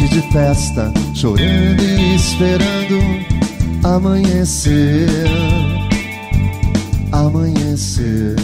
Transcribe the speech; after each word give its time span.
Noite 0.00 0.08
de 0.08 0.22
festa, 0.32 0.92
chorando 1.14 1.82
e 1.82 2.14
esperando 2.14 2.98
amanhecer, 3.84 5.06
amanhecer. 7.12 8.34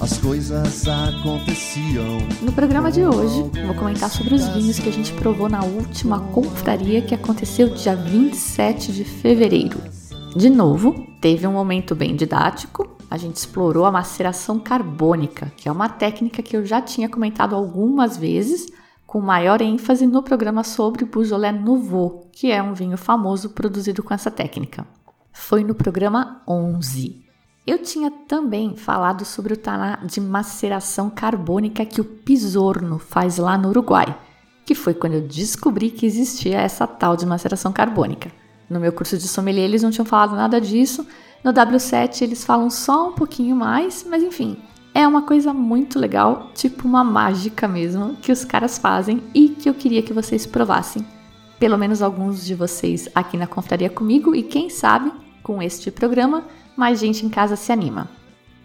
As 0.00 0.18
coisas 0.18 0.86
aconteciam. 0.86 2.18
No 2.42 2.52
programa 2.52 2.92
de 2.92 3.02
hoje, 3.02 3.42
vou 3.64 3.74
comentar 3.74 4.10
sobre 4.10 4.34
os 4.34 4.46
vinhos 4.48 4.78
que 4.78 4.88
a 4.88 4.92
gente 4.92 5.12
provou 5.14 5.48
na 5.48 5.64
última 5.64 6.20
confraria 6.20 7.00
que 7.00 7.14
aconteceu 7.14 7.70
dia 7.70 7.96
27 7.96 8.92
de 8.92 9.04
fevereiro. 9.04 9.80
De 10.36 10.50
novo, 10.50 11.06
teve 11.20 11.46
um 11.46 11.52
momento 11.52 11.94
bem 11.94 12.14
didático. 12.14 12.96
A 13.10 13.16
gente 13.16 13.36
explorou 13.36 13.86
a 13.86 13.92
maceração 13.92 14.58
carbônica, 14.58 15.50
que 15.56 15.68
é 15.68 15.72
uma 15.72 15.88
técnica 15.88 16.42
que 16.42 16.56
eu 16.56 16.66
já 16.66 16.82
tinha 16.82 17.08
comentado 17.08 17.54
algumas 17.54 18.16
vezes, 18.16 18.66
com 19.10 19.20
maior 19.20 19.60
ênfase 19.60 20.06
no 20.06 20.22
programa 20.22 20.62
sobre 20.62 21.04
Beaujolais 21.04 21.60
Nouveau, 21.60 22.30
que 22.30 22.52
é 22.52 22.62
um 22.62 22.74
vinho 22.74 22.96
famoso 22.96 23.50
produzido 23.50 24.04
com 24.04 24.14
essa 24.14 24.30
técnica. 24.30 24.86
Foi 25.32 25.64
no 25.64 25.74
programa 25.74 26.40
11. 26.46 27.20
Eu 27.66 27.78
tinha 27.82 28.08
também 28.08 28.76
falado 28.76 29.24
sobre 29.24 29.52
o 29.52 29.56
taná 29.56 29.96
de 29.96 30.20
maceração 30.20 31.10
carbônica 31.10 31.84
que 31.84 32.00
o 32.00 32.04
Pisorno 32.04 33.00
faz 33.00 33.36
lá 33.36 33.58
no 33.58 33.70
Uruguai, 33.70 34.16
que 34.64 34.76
foi 34.76 34.94
quando 34.94 35.14
eu 35.14 35.22
descobri 35.22 35.90
que 35.90 36.06
existia 36.06 36.60
essa 36.60 36.86
tal 36.86 37.16
de 37.16 37.26
maceração 37.26 37.72
carbônica. 37.72 38.30
No 38.68 38.78
meu 38.78 38.92
curso 38.92 39.18
de 39.18 39.26
sommelier 39.26 39.64
eles 39.64 39.82
não 39.82 39.90
tinham 39.90 40.06
falado 40.06 40.36
nada 40.36 40.60
disso. 40.60 41.04
No 41.42 41.52
W7 41.52 42.22
eles 42.22 42.44
falam 42.44 42.70
só 42.70 43.08
um 43.08 43.12
pouquinho 43.14 43.56
mais, 43.56 44.06
mas 44.08 44.22
enfim, 44.22 44.56
é 44.94 45.06
uma 45.06 45.22
coisa 45.22 45.52
muito 45.52 45.98
legal, 45.98 46.50
tipo 46.54 46.86
uma 46.86 47.04
mágica 47.04 47.68
mesmo, 47.68 48.16
que 48.16 48.32
os 48.32 48.44
caras 48.44 48.78
fazem 48.78 49.22
e 49.34 49.48
que 49.48 49.68
eu 49.68 49.74
queria 49.74 50.02
que 50.02 50.12
vocês 50.12 50.46
provassem. 50.46 51.06
Pelo 51.58 51.78
menos 51.78 52.02
alguns 52.02 52.44
de 52.44 52.54
vocês 52.54 53.08
aqui 53.14 53.36
na 53.36 53.46
confraria 53.46 53.90
comigo 53.90 54.34
e 54.34 54.42
quem 54.42 54.70
sabe, 54.70 55.12
com 55.42 55.62
este 55.62 55.90
programa, 55.90 56.44
mais 56.76 56.98
gente 57.00 57.24
em 57.24 57.28
casa 57.28 57.56
se 57.56 57.70
anima. 57.72 58.08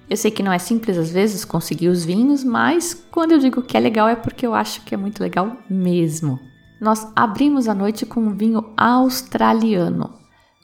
Eu 0.09 0.17
sei 0.17 0.31
que 0.31 0.43
não 0.43 0.51
é 0.51 0.59
simples 0.59 0.97
às 0.97 1.11
vezes 1.11 1.45
conseguir 1.45 1.89
os 1.89 2.05
vinhos, 2.05 2.43
mas 2.43 2.93
quando 3.11 3.31
eu 3.31 3.39
digo 3.39 3.61
que 3.61 3.75
é 3.75 3.79
legal 3.79 4.07
é 4.07 4.15
porque 4.15 4.45
eu 4.45 4.53
acho 4.53 4.81
que 4.81 4.93
é 4.93 4.97
muito 4.97 5.21
legal 5.21 5.57
mesmo 5.69 6.39
nós 6.79 7.11
abrimos 7.15 7.67
a 7.67 7.73
noite 7.73 8.05
com 8.05 8.19
um 8.19 8.35
vinho 8.35 8.73
australiano, 8.75 10.13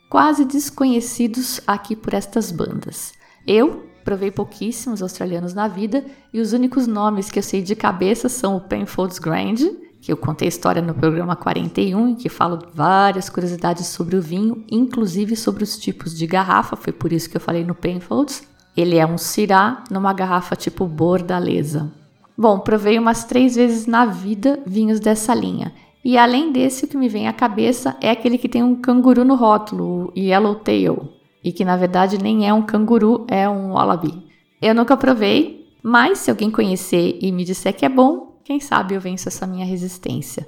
quase 0.09 0.45
desconhecidos 0.45 1.61
aqui 1.65 1.95
por 1.95 2.13
estas 2.13 2.51
bandas. 2.51 3.13
Eu 3.47 3.89
provei 4.03 4.31
pouquíssimos 4.31 5.01
australianos 5.01 5.53
na 5.53 5.67
vida 5.67 6.03
e 6.33 6.39
os 6.39 6.53
únicos 6.53 6.87
nomes 6.87 7.29
que 7.29 7.39
eu 7.39 7.43
sei 7.43 7.61
de 7.61 7.75
cabeça 7.75 8.27
são 8.27 8.57
o 8.57 8.61
Penfolds 8.61 9.19
Grand, 9.19 9.55
que 10.01 10.11
eu 10.11 10.17
contei 10.17 10.47
a 10.47 10.49
história 10.49 10.81
no 10.81 10.93
programa 10.93 11.35
41, 11.35 12.09
em 12.09 12.15
que 12.15 12.29
falo 12.29 12.59
várias 12.73 13.29
curiosidades 13.29 13.87
sobre 13.87 14.15
o 14.15 14.21
vinho, 14.21 14.63
inclusive 14.69 15.35
sobre 15.35 15.63
os 15.63 15.77
tipos 15.77 16.17
de 16.17 16.25
garrafa, 16.25 16.75
foi 16.75 16.91
por 16.91 17.13
isso 17.13 17.29
que 17.29 17.37
eu 17.37 17.41
falei 17.41 17.63
no 17.63 17.75
Penfolds. 17.75 18.43
Ele 18.75 18.97
é 18.97 19.05
um 19.05 19.17
Syrah 19.17 19.83
numa 19.91 20.13
garrafa 20.13 20.55
tipo 20.55 20.85
bordaleza. 20.87 21.91
Bom, 22.37 22.59
provei 22.59 22.97
umas 22.97 23.23
três 23.23 23.55
vezes 23.55 23.85
na 23.85 24.05
vida 24.05 24.59
vinhos 24.65 24.99
dessa 24.99 25.35
linha 25.35 25.71
e 26.03 26.17
além 26.17 26.51
desse, 26.51 26.85
o 26.85 26.87
que 26.87 26.97
me 26.97 27.07
vem 27.07 27.27
à 27.27 27.33
cabeça 27.33 27.95
é 28.01 28.09
aquele 28.09 28.37
que 28.37 28.49
tem 28.49 28.63
um 28.63 28.75
canguru 28.75 29.23
no 29.23 29.35
rótulo, 29.35 30.11
o 30.15 30.19
Yellowtail, 30.19 31.09
e 31.43 31.51
que 31.51 31.65
na 31.65 31.77
verdade 31.77 32.17
nem 32.17 32.47
é 32.47 32.53
um 32.53 32.61
canguru, 32.61 33.25
é 33.27 33.49
um 33.49 33.73
wallaby. 33.73 34.27
Eu 34.61 34.75
nunca 34.75 34.95
provei, 34.95 35.67
mas 35.81 36.19
se 36.19 36.29
alguém 36.29 36.51
conhecer 36.51 37.17
e 37.21 37.31
me 37.31 37.43
disser 37.43 37.75
que 37.75 37.85
é 37.85 37.89
bom, 37.89 38.39
quem 38.43 38.59
sabe 38.59 38.95
eu 38.95 39.01
venço 39.01 39.27
essa 39.27 39.47
minha 39.47 39.65
resistência. 39.65 40.47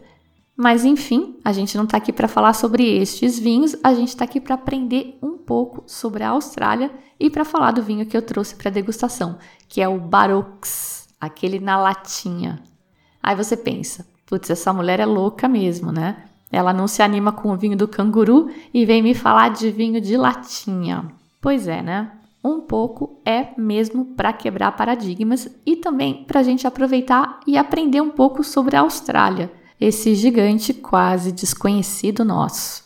Mas 0.55 0.85
enfim, 0.85 1.39
a 1.43 1.51
gente 1.51 1.75
não 1.75 1.83
está 1.83 1.97
aqui 1.97 2.13
para 2.13 2.27
falar 2.27 2.53
sobre 2.53 2.83
estes 2.97 3.39
vinhos, 3.39 3.75
a 3.83 3.93
gente 3.93 4.09
está 4.09 4.23
aqui 4.23 4.39
para 4.39 4.55
aprender 4.55 5.17
um 5.21 5.37
pouco 5.37 5.83
sobre 5.87 6.23
a 6.23 6.29
Austrália 6.29 6.91
e 7.19 7.29
para 7.29 7.43
falar 7.43 7.71
do 7.71 7.81
vinho 7.81 8.05
que 8.05 8.15
eu 8.15 8.21
trouxe 8.21 8.55
para 8.55 8.69
degustação, 8.69 9.39
que 9.67 9.81
é 9.81 9.87
o 9.87 9.99
Baroques, 9.99 11.07
aquele 11.19 11.59
na 11.59 11.77
latinha. 11.77 12.61
Aí 13.21 13.35
você 13.35 13.57
pensa, 13.57 14.05
Putz, 14.25 14.49
essa 14.49 14.73
mulher 14.73 14.99
é 14.99 15.05
louca 15.05 15.47
mesmo, 15.47 15.91
né? 15.91 16.23
Ela 16.53 16.71
não 16.71 16.87
se 16.87 17.01
anima 17.01 17.31
com 17.31 17.51
o 17.51 17.57
vinho 17.57 17.75
do 17.75 17.87
canguru 17.87 18.47
e 18.71 18.85
vem 18.85 19.01
me 19.01 19.15
falar 19.15 19.49
de 19.49 19.71
vinho 19.71 19.99
de 19.99 20.15
latinha. 20.15 21.07
Pois 21.41 21.67
é, 21.67 21.81
né? 21.81 22.11
Um 22.43 22.61
pouco 22.61 23.19
é 23.25 23.47
mesmo 23.57 24.05
para 24.05 24.31
quebrar 24.31 24.73
paradigmas 24.73 25.49
e 25.65 25.75
também 25.75 26.23
para 26.25 26.41
a 26.41 26.43
gente 26.43 26.67
aproveitar 26.67 27.39
e 27.47 27.57
aprender 27.57 28.01
um 28.01 28.11
pouco 28.11 28.43
sobre 28.43 28.75
a 28.75 28.81
Austrália, 28.81 29.51
esse 29.81 30.13
gigante 30.13 30.75
quase 30.75 31.31
desconhecido 31.31 32.23
nosso. 32.23 32.83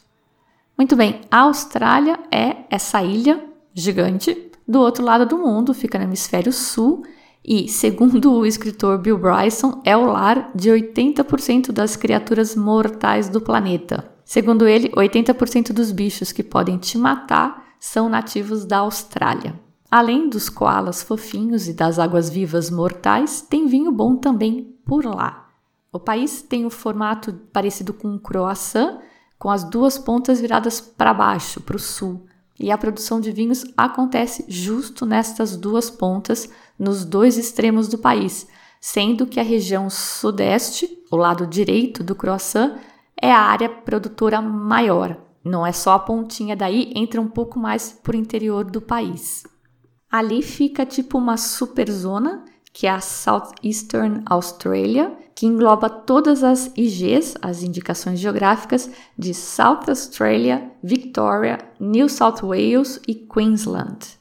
Muito 0.77 0.95
bem, 0.95 1.19
a 1.29 1.39
Austrália 1.39 2.17
é 2.31 2.57
essa 2.69 3.03
ilha 3.03 3.43
gigante 3.73 4.49
do 4.65 4.79
outro 4.79 5.03
lado 5.03 5.25
do 5.25 5.37
mundo, 5.37 5.73
fica 5.73 5.97
no 5.97 6.05
hemisfério 6.05 6.53
sul 6.53 7.03
e, 7.47 7.69
segundo 7.69 8.33
o 8.33 8.45
escritor 8.45 8.97
Bill 8.97 9.17
Bryson, 9.17 9.81
é 9.85 9.95
o 9.95 10.07
lar 10.07 10.51
de 10.53 10.69
80% 10.69 11.71
das 11.71 11.95
criaturas 11.95 12.57
mortais 12.57 13.29
do 13.29 13.39
planeta. 13.39 14.11
Segundo 14.25 14.67
ele, 14.67 14.89
80% 14.89 15.71
dos 15.71 15.93
bichos 15.93 16.33
que 16.33 16.43
podem 16.43 16.77
te 16.77 16.97
matar 16.97 17.65
são 17.79 18.09
nativos 18.09 18.65
da 18.65 18.79
Austrália. 18.79 19.57
Além 19.89 20.27
dos 20.27 20.49
koalas 20.49 21.01
fofinhos 21.01 21.69
e 21.69 21.73
das 21.73 21.97
águas-vivas 21.97 22.69
mortais, 22.69 23.39
tem 23.39 23.65
vinho 23.65 23.93
bom 23.93 24.17
também 24.17 24.75
por 24.85 25.05
lá. 25.05 25.47
O 25.93 25.99
país 25.99 26.41
tem 26.41 26.65
o 26.65 26.69
formato 26.69 27.33
parecido 27.53 27.93
com 27.93 28.09
um 28.09 28.19
croissant, 28.19 28.99
com 29.39 29.49
as 29.49 29.63
duas 29.63 29.97
pontas 29.97 30.41
viradas 30.41 30.81
para 30.81 31.13
baixo, 31.13 31.61
para 31.61 31.77
o 31.77 31.79
sul. 31.79 32.25
E 32.59 32.71
a 32.71 32.77
produção 32.77 33.21
de 33.21 33.31
vinhos 33.31 33.63
acontece 33.77 34.43
justo 34.49 35.05
nestas 35.05 35.55
duas 35.55 35.89
pontas, 35.89 36.49
nos 36.77 37.03
dois 37.03 37.37
extremos 37.37 37.87
do 37.87 37.97
país, 37.97 38.47
sendo 38.79 39.25
que 39.25 39.39
a 39.39 39.43
região 39.43 39.89
sudeste, 39.89 40.87
o 41.11 41.15
lado 41.15 41.47
direito 41.47 42.03
do 42.03 42.15
croissant, 42.15 42.77
é 43.19 43.31
a 43.31 43.39
área 43.39 43.69
produtora 43.69 44.41
maior. 44.41 45.17
Não 45.43 45.65
é 45.65 45.71
só 45.71 45.93
a 45.93 45.99
pontinha 45.99 46.55
daí, 46.55 46.91
entra 46.95 47.21
um 47.21 47.27
pouco 47.27 47.57
mais 47.57 47.91
por 48.03 48.13
interior 48.13 48.65
do 48.65 48.81
país. 48.81 49.43
Ali 50.11 50.41
fica 50.41 50.85
tipo 50.85 51.17
uma 51.17 51.37
super 51.37 51.89
zona, 51.89 52.45
que 52.71 52.85
é 52.85 52.91
a 52.91 52.99
Southeastern 52.99 54.23
Australia, 54.25 55.17
que 55.33 55.45
engloba 55.45 55.89
todas 55.89 56.43
as 56.43 56.71
IGs, 56.75 57.35
as 57.41 57.63
indicações 57.63 58.19
geográficas 58.19 58.89
de 59.17 59.33
South 59.33 59.81
Australia, 59.87 60.71
Victoria, 60.83 61.57
New 61.79 62.07
South 62.09 62.41
Wales 62.43 62.99
e 63.07 63.15
Queensland. 63.15 64.16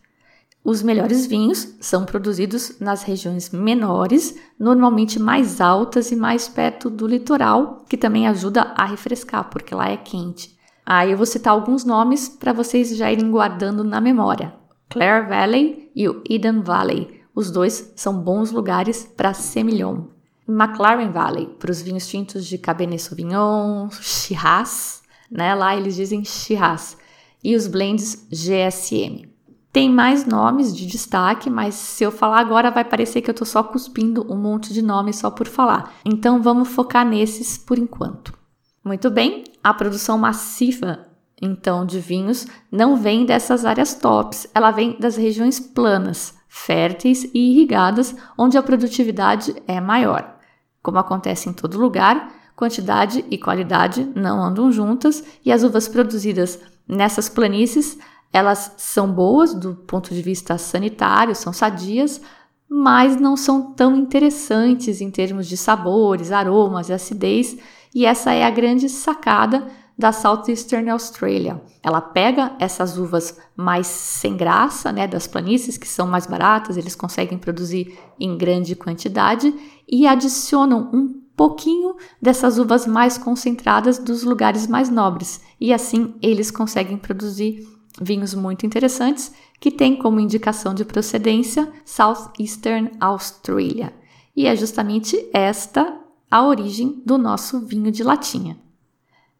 Os 0.69 0.83
melhores 0.83 1.27
vinhos 1.27 1.77
são 1.81 2.05
produzidos 2.05 2.81
nas 2.81 3.05
regiões 3.05 3.51
menores, 3.51 4.37
normalmente 4.59 5.17
mais 5.17 5.61
altas 5.61 6.11
e 6.11 6.17
mais 6.17 6.49
perto 6.49 6.91
do 6.91 7.07
litoral, 7.07 7.85
que 7.89 7.97
também 7.97 8.27
ajuda 8.27 8.63
a 8.77 8.85
refrescar, 8.85 9.49
porque 9.49 9.73
lá 9.73 9.89
é 9.89 9.97
quente. 9.97 10.59
Aí 10.85 11.13
eu 11.13 11.17
vou 11.17 11.25
citar 11.25 11.53
alguns 11.53 11.85
nomes 11.85 12.29
para 12.29 12.53
vocês 12.53 12.97
já 12.97 13.13
irem 13.13 13.31
guardando 13.31 13.85
na 13.85 14.01
memória: 14.01 14.55
Clare 14.89 15.29
Valley 15.29 15.93
e 15.95 16.09
o 16.09 16.21
Eden 16.29 16.63
Valley. 16.63 17.21
Os 17.33 17.49
dois 17.49 17.93
são 17.95 18.21
bons 18.21 18.51
lugares 18.51 19.09
para 19.17 19.35
Semillon. 19.35 20.07
McLaren 20.49 21.13
Valley, 21.13 21.47
para 21.61 21.71
os 21.71 21.81
vinhos 21.81 22.09
tintos 22.09 22.45
de 22.45 22.59
Cabernet 22.59 23.01
Sauvignon, 23.01 23.89
Shiraz, 24.01 25.01
né? 25.31 25.55
Lá 25.55 25.77
eles 25.77 25.95
dizem 25.95 26.25
Shiraz. 26.25 26.97
E 27.45 27.55
os 27.55 27.69
blends 27.69 28.27
GSM. 28.33 29.36
Tem 29.77 29.91
mais 29.91 30.25
nomes 30.25 30.75
de 30.75 30.87
destaque, 30.87 31.51
mas 31.51 31.75
se 31.75 32.03
eu 32.03 32.11
falar 32.11 32.41
agora 32.41 32.71
vai 32.71 32.83
parecer 32.83 33.21
que 33.21 33.29
eu 33.29 33.33
estou 33.33 33.47
só 33.47 33.63
cuspindo 33.63 34.27
um 34.27 34.35
monte 34.35 34.73
de 34.73 34.81
nomes 34.81 35.17
só 35.17 35.31
por 35.31 35.47
falar. 35.47 35.93
Então 36.03 36.41
vamos 36.41 36.69
focar 36.71 37.05
nesses 37.05 37.59
por 37.59 37.79
enquanto. 37.79 38.33
Muito 38.83 39.11
bem, 39.11 39.45
a 39.63 39.75
produção 39.75 40.17
massiva 40.17 41.07
então 41.43 41.85
de 41.85 42.01
vinhos 42.01 42.47
não 42.73 42.97
vem 42.97 43.27
dessas 43.27 43.67
áreas 43.67 43.93
tops, 43.93 44.49
ela 44.55 44.71
vem 44.71 44.99
das 44.99 45.15
regiões 45.15 45.61
planas, 45.61 46.35
férteis 46.49 47.25
e 47.35 47.53
irrigadas, 47.53 48.17
onde 48.39 48.57
a 48.57 48.63
produtividade 48.63 49.55
é 49.69 49.79
maior. 49.79 50.39
Como 50.83 50.97
acontece 50.97 51.51
em 51.51 51.53
todo 51.53 51.79
lugar, 51.79 52.33
quantidade 52.57 53.23
e 53.31 53.37
qualidade 53.37 54.11
não 54.17 54.43
andam 54.43 54.73
juntas 54.73 55.23
e 55.45 55.53
as 55.53 55.63
uvas 55.63 55.87
produzidas 55.87 56.59
nessas 56.89 57.29
planícies, 57.29 57.99
elas 58.37 58.73
são 58.77 59.11
boas 59.11 59.55
do 59.55 59.75
ponto 59.75 60.13
de 60.13 60.21
vista 60.21 60.59
sanitário, 60.59 61.35
são 61.35 61.55
sadias, 61.55 62.21
mas 62.69 63.19
não 63.19 63.35
são 63.35 63.73
tão 63.73 63.97
interessantes 63.97 65.01
em 65.01 65.11
termos 65.11 65.47
de 65.47 65.57
sabores, 65.57 66.31
aromas 66.31 66.91
e 66.91 66.93
acidez, 66.93 67.57
e 67.95 68.05
essa 68.05 68.35
é 68.35 68.45
a 68.45 68.51
grande 68.51 68.91
sacada 68.91 69.67
da 69.99 70.13
Southeastern 70.13 70.91
Australia. 70.91 71.63
Ela 71.83 72.03
pega 72.03 72.55
essas 72.59 72.99
uvas 72.99 73.39
mais 73.57 73.87
sem 73.87 74.37
graça, 74.37 74.93
né, 74.93 75.09
das 75.09 75.27
planícies 75.27 75.79
que 75.79 75.89
são 75.89 76.07
mais 76.07 76.27
baratas, 76.27 76.77
eles 76.77 76.95
conseguem 76.95 77.39
produzir 77.39 77.99
em 78.21 78.37
grande 78.37 78.77
quantidade 78.77 79.55
e 79.89 80.07
adicionam 80.07 80.91
um 80.93 81.23
pouquinho 81.35 81.97
dessas 82.21 82.59
uvas 82.59 82.87
mais 82.87 83.17
concentradas 83.17 83.99
dos 83.99 84.25
lugares 84.25 84.67
mais 84.67 84.91
nobres, 84.91 85.41
e 85.59 85.73
assim 85.73 86.15
eles 86.21 86.51
conseguem 86.51 86.99
produzir 86.99 87.76
vinhos 88.01 88.35
muito 88.35 88.67
interessantes 88.67 89.33
que 89.61 89.71
têm 89.71 89.97
como 89.97 90.21
indicação 90.21 90.75
de 90.75 90.85
procedência 90.85 91.71
Southeastern 91.85 92.91
Australia. 93.01 93.93
E 94.35 94.47
é 94.47 94.55
justamente 94.55 95.29
esta 95.33 95.99
a 96.31 96.45
origem 96.45 97.03
do 97.07 97.17
nosso 97.17 97.61
vinho 97.61 97.91
de 97.91 98.03
latinha. 98.03 98.59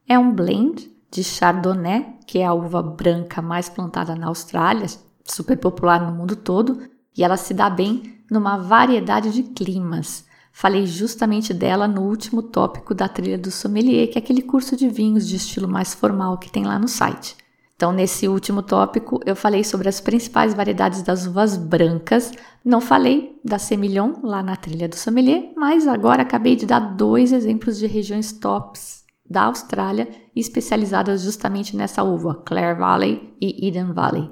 É 0.09 0.19
um 0.19 0.33
blend 0.33 0.91
de 1.11 1.23
Chardonnay, 1.23 2.07
que 2.27 2.39
é 2.39 2.47
a 2.47 2.55
uva 2.55 2.83
branca 2.83 3.43
mais 3.43 3.69
plantada 3.69 4.15
na 4.15 4.29
Austrália, 4.29 4.87
super 5.25 5.59
popular 5.59 6.01
no 6.01 6.17
mundo 6.17 6.37
todo, 6.37 6.81
e 7.17 7.25
ela 7.25 7.37
se 7.37 7.53
dá 7.53 7.69
bem 7.69 8.21
numa 8.31 8.57
variedade 8.57 9.33
de 9.33 9.43
climas. 9.43 10.25
Falei 10.53 10.87
justamente 10.87 11.53
dela 11.53 11.87
no 11.87 12.03
último 12.03 12.43
tópico 12.43 12.95
da 12.95 13.09
trilha 13.09 13.37
do 13.37 13.51
sommelier, 13.51 14.09
que 14.09 14.19
é 14.19 14.23
aquele 14.23 14.43
curso 14.43 14.77
de 14.77 14.89
vinhos 14.89 15.27
de 15.27 15.37
estilo 15.37 15.69
mais 15.69 15.93
formal 15.93 16.39
que 16.39 16.51
tem 16.51 16.65
lá 16.65 16.79
no 16.79 16.89
site. 16.89 17.37
Então, 17.77 17.93
nesse 17.93 18.27
último 18.27 18.63
tópico, 18.63 19.21
eu 19.27 19.37
falei 19.37 19.63
sobre 19.63 19.87
as 19.87 20.01
principais 20.01 20.55
variedades 20.55 21.03
das 21.03 21.27
uvas 21.27 21.59
brancas. 21.59 22.33
Não 22.65 22.81
falei 22.81 23.39
da 23.45 23.59
Semillon 23.59 24.15
lá 24.23 24.43
na 24.43 24.57
trilha 24.57 24.89
do 24.89 24.97
sommelier, 24.97 25.53
mas 25.55 25.87
agora 25.87 26.23
acabei 26.23 26.57
de 26.57 26.65
dar 26.65 26.81
dois 26.81 27.33
exemplos 27.33 27.79
de 27.79 27.87
regiões 27.87 28.33
tops 28.33 29.05
da 29.29 29.43
Austrália 29.43 30.09
especializadas 30.35 31.21
justamente 31.21 31.77
nessa 31.77 32.03
uva, 32.03 32.43
Clare 32.47 32.79
Valley 32.79 33.35
e 33.41 33.69
Eden 33.69 33.93
Valley. 33.93 34.31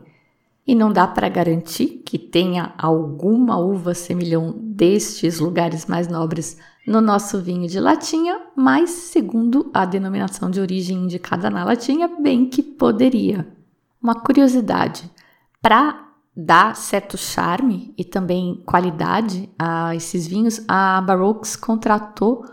E 0.66 0.74
não 0.74 0.92
dá 0.92 1.06
para 1.06 1.28
garantir 1.28 2.02
que 2.04 2.18
tenha 2.18 2.72
alguma 2.78 3.58
uva 3.58 3.92
Semillon 3.92 4.52
destes 4.56 5.38
lugares 5.38 5.86
mais 5.86 6.08
nobres 6.08 6.56
no 6.86 7.00
nosso 7.00 7.40
vinho 7.40 7.68
de 7.68 7.78
latinha, 7.78 8.40
mas 8.56 8.90
segundo 8.90 9.70
a 9.74 9.84
denominação 9.84 10.50
de 10.50 10.60
origem 10.60 11.04
indicada 11.04 11.50
na 11.50 11.64
latinha, 11.64 12.08
bem 12.08 12.48
que 12.48 12.62
poderia. 12.62 13.46
Uma 14.02 14.14
curiosidade: 14.14 15.10
para 15.60 16.08
dar 16.36 16.74
certo 16.74 17.16
charme 17.16 17.94
e 17.96 18.04
também 18.04 18.62
qualidade 18.66 19.48
a 19.58 19.94
esses 19.94 20.26
vinhos, 20.26 20.60
a 20.66 21.00
Baroques 21.00 21.56
contratou 21.56 22.44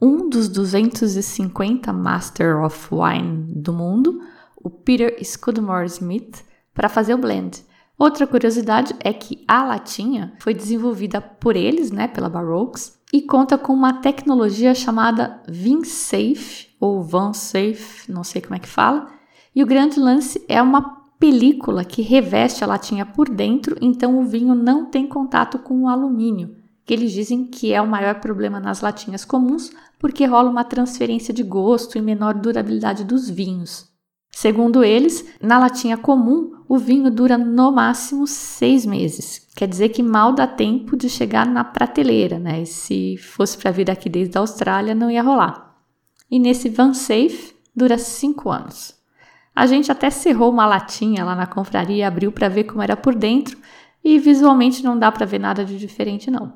um 0.00 0.28
dos 0.28 0.48
250 0.48 1.92
Master 1.92 2.62
of 2.62 2.88
Wine 2.92 3.44
do 3.54 3.72
mundo, 3.72 4.20
o 4.56 4.70
Peter 4.70 5.16
Scudamore 5.22 5.86
Smith, 5.86 6.44
para 6.74 6.88
fazer 6.88 7.14
o 7.14 7.18
blend. 7.18 7.64
Outra 7.98 8.26
curiosidade 8.26 8.94
é 9.00 9.12
que 9.12 9.44
a 9.46 9.62
latinha 9.62 10.32
foi 10.38 10.54
desenvolvida 10.54 11.20
por 11.20 11.54
eles, 11.54 11.90
né, 11.90 12.08
pela 12.08 12.30
Baroques, 12.30 12.98
e 13.12 13.20
conta 13.20 13.58
com 13.58 13.74
uma 13.74 14.00
tecnologia 14.00 14.74
chamada 14.74 15.42
VinSafe 15.46 16.68
ou 16.80 17.02
VanSafe, 17.02 18.10
não 18.10 18.24
sei 18.24 18.40
como 18.40 18.54
é 18.54 18.58
que 18.58 18.68
fala. 18.68 19.06
E 19.54 19.62
o 19.62 19.66
grande 19.66 20.00
lance 20.00 20.42
é 20.48 20.62
uma 20.62 21.00
película 21.18 21.84
que 21.84 22.00
reveste 22.00 22.64
a 22.64 22.66
latinha 22.66 23.04
por 23.04 23.28
dentro, 23.28 23.76
então 23.82 24.18
o 24.18 24.24
vinho 24.24 24.54
não 24.54 24.86
tem 24.86 25.06
contato 25.06 25.58
com 25.58 25.82
o 25.82 25.88
alumínio, 25.88 26.56
que 26.86 26.94
eles 26.94 27.12
dizem 27.12 27.44
que 27.44 27.70
é 27.74 27.82
o 27.82 27.86
maior 27.86 28.20
problema 28.20 28.58
nas 28.58 28.80
latinhas 28.80 29.26
comuns, 29.26 29.70
porque 29.98 30.24
rola 30.24 30.48
uma 30.48 30.64
transferência 30.64 31.34
de 31.34 31.42
gosto 31.42 31.98
e 31.98 32.00
menor 32.00 32.32
durabilidade 32.32 33.04
dos 33.04 33.28
vinhos. 33.28 33.89
Segundo 34.30 34.82
eles, 34.84 35.24
na 35.40 35.58
latinha 35.58 35.96
comum, 35.96 36.52
o 36.68 36.78
vinho 36.78 37.10
dura 37.10 37.36
no 37.36 37.72
máximo 37.72 38.26
seis 38.26 38.86
meses. 38.86 39.46
Quer 39.56 39.66
dizer 39.66 39.88
que 39.90 40.02
mal 40.02 40.32
dá 40.32 40.46
tempo 40.46 40.96
de 40.96 41.10
chegar 41.10 41.46
na 41.46 41.64
prateleira, 41.64 42.38
né? 42.38 42.62
E 42.62 42.66
se 42.66 43.16
fosse 43.16 43.58
para 43.58 43.70
vir 43.70 43.90
aqui 43.90 44.08
desde 44.08 44.38
a 44.38 44.40
Austrália, 44.40 44.94
não 44.94 45.10
ia 45.10 45.22
rolar. 45.22 45.76
E 46.30 46.38
nesse 46.38 46.68
Van 46.68 46.94
Safe, 46.94 47.54
dura 47.74 47.98
cinco 47.98 48.50
anos. 48.50 48.94
A 49.54 49.66
gente 49.66 49.90
até 49.90 50.10
cerrou 50.10 50.50
uma 50.50 50.64
latinha 50.64 51.24
lá 51.24 51.34
na 51.34 51.46
confraria 51.46 52.06
abriu 52.06 52.30
para 52.30 52.48
ver 52.48 52.64
como 52.64 52.82
era 52.82 52.96
por 52.96 53.14
dentro, 53.14 53.58
e 54.02 54.18
visualmente 54.18 54.82
não 54.82 54.98
dá 54.98 55.10
para 55.12 55.26
ver 55.26 55.40
nada 55.40 55.64
de 55.64 55.76
diferente, 55.76 56.30
não. 56.30 56.54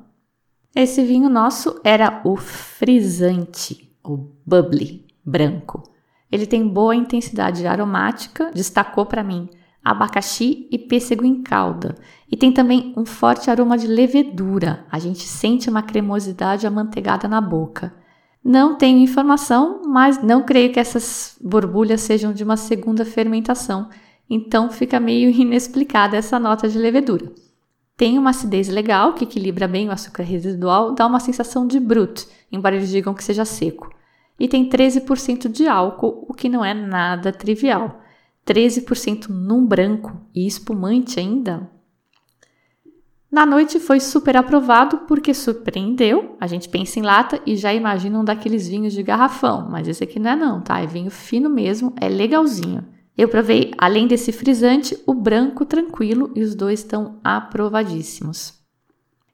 Esse 0.75 1.05
vinho 1.05 1.29
nosso 1.29 1.81
era 1.85 2.23
o 2.25 2.37
frisante, 2.37 3.94
o 4.03 4.17
bubbly 4.47 5.06
branco. 5.25 5.94
Ele 6.34 6.46
tem 6.46 6.66
boa 6.66 6.96
intensidade 6.96 7.64
aromática, 7.64 8.50
destacou 8.52 9.06
para 9.06 9.22
mim 9.22 9.48
abacaxi 9.84 10.66
e 10.69 10.76
pêssego 10.76 11.25
em 11.25 11.44
calda. 11.44 11.94
E 12.28 12.36
tem 12.36 12.50
também 12.50 12.92
um 12.96 13.06
forte 13.06 13.48
aroma 13.48 13.78
de 13.78 13.86
levedura. 13.86 14.84
A 14.90 14.98
gente 14.98 15.20
sente 15.20 15.70
uma 15.70 15.81
cremosidade 15.81 16.66
amanteigada 16.66 17.28
na 17.28 17.40
boca. 17.40 17.94
Não 18.42 18.75
tenho 18.75 18.98
informação, 18.98 19.82
mas 19.86 20.20
não 20.20 20.42
creio 20.42 20.72
que 20.72 20.81
essas 20.81 21.38
borbulhas 21.40 22.00
sejam 22.00 22.32
de 22.32 22.42
uma 22.42 22.56
segunda 22.56 23.04
fermentação, 23.04 23.88
então 24.28 24.69
fica 24.70 24.98
meio 24.98 25.31
inexplicada 25.40 26.16
essa 26.16 26.36
nota 26.40 26.69
de 26.69 26.78
levedura. 26.78 27.31
Tem 27.96 28.19
uma 28.19 28.31
acidez 28.31 28.69
legal 28.69 29.12
que 29.12 29.22
equilibra 29.22 29.69
bem 29.69 29.88
o 29.88 29.92
açúcar 29.92 30.25
residual, 30.25 30.96
dá 30.96 31.06
uma 31.06 31.20
sensação 31.20 31.64
de 31.64 31.78
brut, 31.78 32.26
embora 32.50 32.75
eles 32.75 32.88
digam 32.88 33.14
que 33.14 33.22
seja 33.22 33.44
seco. 33.44 33.94
E 34.38 34.48
tem 34.48 34.69
13% 34.69 35.48
de 35.48 35.66
álcool, 35.66 36.26
o 36.28 36.34
que 36.34 36.48
não 36.48 36.64
é 36.64 36.75
nada 36.75 37.32
trivial. 37.32 38.00
13% 38.46 39.28
num 39.28 39.64
branco 39.64 40.12
e 40.34 40.46
espumante 40.46 41.19
ainda. 41.19 41.70
Na 43.34 43.44
noite 43.44 43.81
foi 43.81 43.98
super 43.98 44.36
aprovado 44.36 44.98
porque 45.08 45.34
surpreendeu. 45.34 46.36
A 46.41 46.46
gente 46.46 46.69
pensa 46.69 47.00
em 47.00 47.03
lata 47.03 47.41
e 47.44 47.56
já 47.56 47.74
imagina 47.74 48.20
um 48.20 48.24
daqueles 48.24 48.69
vinhos 48.69 48.93
de 48.93 49.03
garrafão, 49.03 49.69
mas 49.69 49.88
esse 49.88 50.05
aqui 50.05 50.20
não 50.20 50.31
é 50.31 50.36
não, 50.36 50.60
tá? 50.60 50.81
É 50.81 50.86
vinho 50.86 51.10
fino 51.10 51.50
mesmo, 51.50 51.93
é 52.00 52.08
legalzinho. 52.08 52.84
Eu 53.17 53.29
provei, 53.29 53.72
além 53.76 54.06
desse 54.06 54.31
frisante, 54.31 54.96
o 55.06 55.14
branco 55.14 55.64
tranquilo 55.64 56.31
e 56.34 56.43
os 56.43 56.55
dois 56.55 56.81
estão 56.81 57.19
aprovadíssimos. 57.24 58.55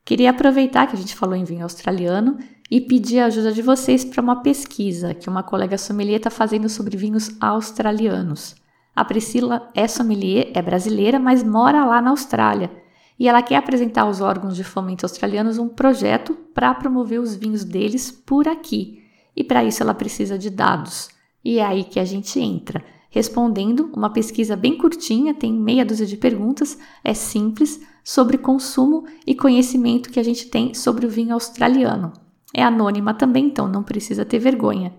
Queria 0.02 0.30
aproveitar 0.30 0.86
que 0.86 0.96
a 0.96 0.98
gente 0.98 1.14
falou 1.14 1.34
em 1.34 1.44
vinho 1.44 1.62
australiano 1.62 2.38
e 2.70 2.80
pedir 2.80 3.18
a 3.18 3.26
ajuda 3.26 3.52
de 3.52 3.62
vocês 3.62 4.04
para 4.04 4.22
uma 4.22 4.42
pesquisa 4.42 5.12
que 5.12 5.28
uma 5.28 5.42
colega 5.42 5.76
sommelier 5.76 6.18
está 6.18 6.30
fazendo 6.30 6.68
sobre 6.68 6.96
vinhos 6.96 7.30
australianos. 7.40 8.54
A 8.94 9.04
Priscila 9.04 9.68
é 9.74 9.88
sommelier, 9.88 10.50
é 10.54 10.62
brasileira, 10.62 11.18
mas 11.18 11.42
mora 11.42 11.84
lá 11.84 12.00
na 12.00 12.10
Austrália. 12.10 12.70
E 13.18 13.28
ela 13.28 13.42
quer 13.42 13.56
apresentar 13.56 14.02
aos 14.02 14.20
órgãos 14.20 14.56
de 14.56 14.64
fomento 14.64 15.04
australianos 15.04 15.58
um 15.58 15.68
projeto 15.68 16.34
para 16.54 16.74
promover 16.74 17.20
os 17.20 17.34
vinhos 17.34 17.64
deles 17.64 18.10
por 18.10 18.46
aqui. 18.46 19.02
E 19.34 19.42
para 19.42 19.64
isso 19.64 19.82
ela 19.82 19.94
precisa 19.94 20.38
de 20.38 20.50
dados. 20.50 21.08
E 21.44 21.58
é 21.58 21.64
aí 21.64 21.84
que 21.84 21.98
a 21.98 22.04
gente 22.04 22.38
entra, 22.38 22.84
respondendo 23.10 23.90
uma 23.94 24.10
pesquisa 24.10 24.56
bem 24.56 24.76
curtinha, 24.76 25.34
tem 25.34 25.52
meia 25.52 25.84
dúzia 25.84 26.06
de 26.06 26.16
perguntas, 26.16 26.78
é 27.02 27.14
simples, 27.14 27.80
sobre 28.04 28.38
consumo 28.38 29.04
e 29.26 29.34
conhecimento 29.34 30.10
que 30.10 30.20
a 30.20 30.22
gente 30.22 30.46
tem 30.48 30.74
sobre 30.74 31.06
o 31.06 31.10
vinho 31.10 31.34
australiano. 31.34 32.12
É 32.54 32.62
anônima 32.62 33.14
também, 33.14 33.46
então 33.46 33.68
não 33.68 33.82
precisa 33.82 34.24
ter 34.24 34.38
vergonha. 34.38 34.94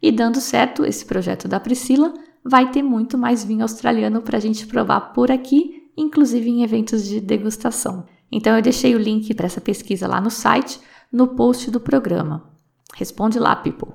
E 0.00 0.10
dando 0.10 0.40
certo 0.40 0.84
esse 0.84 1.04
projeto 1.04 1.48
da 1.48 1.60
Priscila, 1.60 2.12
vai 2.44 2.70
ter 2.70 2.82
muito 2.82 3.18
mais 3.18 3.44
vinho 3.44 3.62
australiano 3.62 4.22
para 4.22 4.38
a 4.38 4.40
gente 4.40 4.66
provar 4.66 5.12
por 5.12 5.30
aqui, 5.30 5.90
inclusive 5.96 6.48
em 6.48 6.62
eventos 6.62 7.04
de 7.04 7.20
degustação. 7.20 8.06
Então 8.30 8.56
eu 8.56 8.62
deixei 8.62 8.94
o 8.94 8.98
link 8.98 9.32
para 9.34 9.46
essa 9.46 9.60
pesquisa 9.60 10.06
lá 10.06 10.20
no 10.20 10.30
site, 10.30 10.80
no 11.12 11.28
post 11.28 11.70
do 11.70 11.80
programa. 11.80 12.50
Responde 12.94 13.38
lá, 13.38 13.54
people. 13.56 13.94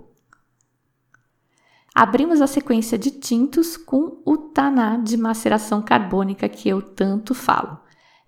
Abrimos 1.94 2.40
a 2.40 2.48
sequência 2.48 2.98
de 2.98 3.12
tintos 3.12 3.76
com 3.76 4.22
o 4.26 4.38
taná 4.38 4.98
de 4.98 5.18
maceração 5.18 5.82
carbônica 5.82 6.48
que 6.48 6.70
eu 6.70 6.82
tanto 6.82 7.34
falo. 7.34 7.81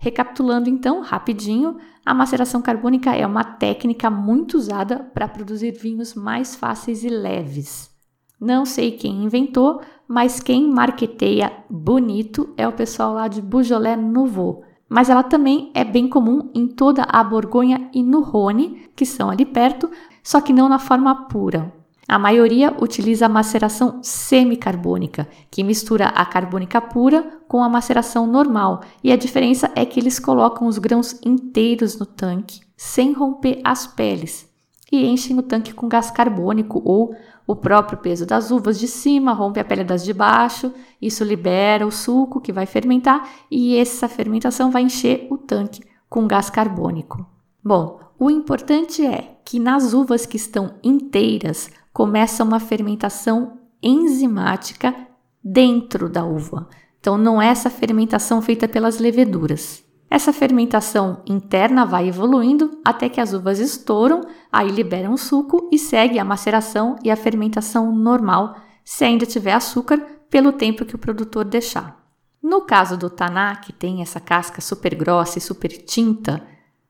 Recapitulando 0.04 0.68
então, 0.68 1.00
rapidinho, 1.00 1.78
a 2.06 2.14
maceração 2.14 2.62
carbônica 2.62 3.16
é 3.16 3.26
uma 3.26 3.42
técnica 3.42 4.10
muito 4.10 4.58
usada 4.58 5.00
para 5.00 5.30
produzir 5.30 5.72
vinhos 5.72 6.14
mais 6.14 6.56
fáceis 6.56 7.06
e 7.06 7.10
leves. 7.10 7.90
Não 8.38 8.66
sei 8.66 8.92
quem 8.92 9.24
inventou, 9.24 9.80
mas 10.06 10.42
quem 10.42 10.70
marqueteia 10.70 11.54
bonito 11.70 12.54
é 12.58 12.68
o 12.68 12.74
pessoal 12.74 13.14
lá 13.14 13.30
de 13.30 13.42
Beaujolais 13.42 13.98
Nouveau. 13.98 14.66
Mas 14.90 15.10
ela 15.10 15.24
também 15.24 15.72
é 15.74 15.86
bem 15.86 16.10
comum 16.10 16.52
em 16.54 16.68
toda 16.68 17.04
a 17.04 17.24
Borgonha 17.24 17.90
e 17.94 18.04
no 18.04 18.20
Rhône, 18.20 18.90
que 18.98 19.06
são 19.06 19.30
ali 19.30 19.46
perto, 19.46 19.90
só 20.22 20.42
que 20.42 20.52
não 20.52 20.68
na 20.68 20.80
forma 20.80 21.30
pura. 21.30 21.74
A 22.08 22.20
maioria 22.20 22.76
utiliza 22.82 23.26
a 23.26 23.30
maceração 23.30 24.00
semicarbônica, 24.04 25.28
que 25.50 25.64
mistura 25.64 26.08
a 26.08 26.26
carbônica 26.26 26.82
pura 26.82 27.40
com 27.48 27.64
a 27.64 27.70
maceração 27.70 28.28
normal, 28.28 28.82
e 29.04 29.12
a 29.12 29.16
diferença 29.16 29.72
é 29.76 29.86
que 29.86 30.00
eles 30.00 30.20
colocam 30.20 30.68
os 30.68 30.78
grãos 30.78 31.20
inteiros 31.26 31.98
no 31.98 32.06
tanque, 32.06 32.62
sem 32.76 33.14
romper 33.14 33.62
as 33.64 33.88
peles, 33.88 34.50
e 34.92 35.06
enchem 35.06 35.40
o 35.40 35.42
tanque 35.42 35.74
com 35.74 35.88
gás 35.88 36.12
carbônico 36.12 36.82
ou 36.84 37.16
o 37.48 37.56
próprio 37.56 37.98
peso 37.98 38.26
das 38.26 38.52
uvas 38.52 38.80
de 38.80 38.88
cima 38.88 39.34
rompe 39.34 39.60
a 39.60 39.66
pele 39.66 39.84
das 39.84 40.04
de 40.04 40.14
baixo, 40.14 40.74
isso 41.02 41.24
libera 41.24 41.86
o 41.86 41.92
suco 41.92 42.40
que 42.40 42.54
vai 42.54 42.66
fermentar 42.66 43.28
e 43.50 43.76
essa 43.76 44.08
fermentação 44.08 44.72
vai 44.72 44.84
encher 44.84 45.28
o 45.30 45.38
tanque 45.38 45.84
com 46.10 46.28
gás 46.28 46.50
carbônico. 46.50 47.26
Bom, 47.64 48.00
o 48.20 48.30
importante 48.30 49.06
é 49.06 49.38
que 49.44 49.60
nas 49.60 49.94
uvas 49.94 50.26
que 50.26 50.38
estão 50.38 50.76
inteiras 50.84 51.70
começa 51.94 52.44
uma 52.44 52.60
fermentação 52.60 53.60
enzimática 53.82 54.96
dentro 55.44 56.10
da 56.10 56.26
uva. 56.26 56.68
Então, 57.00 57.18
não 57.18 57.42
é 57.42 57.48
essa 57.48 57.70
fermentação 57.70 58.42
feita 58.42 58.68
pelas 58.68 58.98
leveduras. 58.98 59.84
Essa 60.10 60.32
fermentação 60.32 61.22
interna 61.26 61.86
vai 61.86 62.08
evoluindo 62.08 62.80
até 62.86 63.10
que 63.10 63.20
as 63.20 63.34
uvas 63.34 63.60
estouram, 63.60 64.22
aí 64.52 64.70
liberam 64.70 65.14
o 65.14 65.18
suco 65.18 65.70
e 65.72 65.78
segue 65.78 66.20
a 66.20 66.26
maceração 66.26 66.96
e 67.04 67.12
a 67.12 67.16
fermentação 67.16 67.94
normal, 67.94 68.56
se 68.86 69.04
ainda 69.04 69.26
tiver 69.26 69.54
açúcar, 69.54 69.98
pelo 70.30 70.52
tempo 70.52 70.86
que 70.86 70.96
o 70.96 71.00
produtor 71.00 71.46
deixar. 71.46 72.04
No 72.42 72.62
caso 72.62 72.98
do 72.98 73.10
taná, 73.10 73.56
que 73.56 73.72
tem 73.72 74.02
essa 74.02 74.20
casca 74.20 74.62
super 74.62 74.96
grossa 74.96 75.38
e 75.38 75.42
super 75.42 75.70
tinta, 75.70 76.46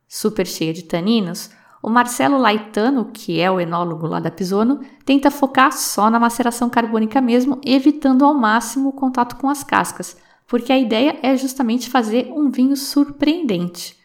super 0.07 0.45
cheia 0.45 0.74
de 0.74 0.83
taninos, 0.83 1.50
o 1.83 1.89
Marcelo 1.89 2.37
Laitano, 2.37 3.09
que 3.11 3.41
é 3.41 3.51
o 3.51 3.59
enólogo 3.59 4.07
lá 4.07 4.21
da 4.21 4.31
Pisono, 4.31 4.79
tenta 5.05 5.29
focar 5.29 5.73
só 5.73 6.09
na 6.09 6.17
maceração 6.17 6.69
carbônica 6.69 7.19
mesmo, 7.19 7.59
evitando 7.61 8.23
ao 8.23 8.33
máximo 8.33 8.89
o 8.89 8.93
contato 8.93 9.35
com 9.35 9.49
as 9.49 9.65
cascas, 9.65 10.15
porque 10.47 10.71
a 10.71 10.79
ideia 10.79 11.19
é 11.21 11.35
justamente 11.35 11.89
fazer 11.89 12.31
um 12.33 12.49
vinho 12.49 12.77
surpreendente. 12.77 13.97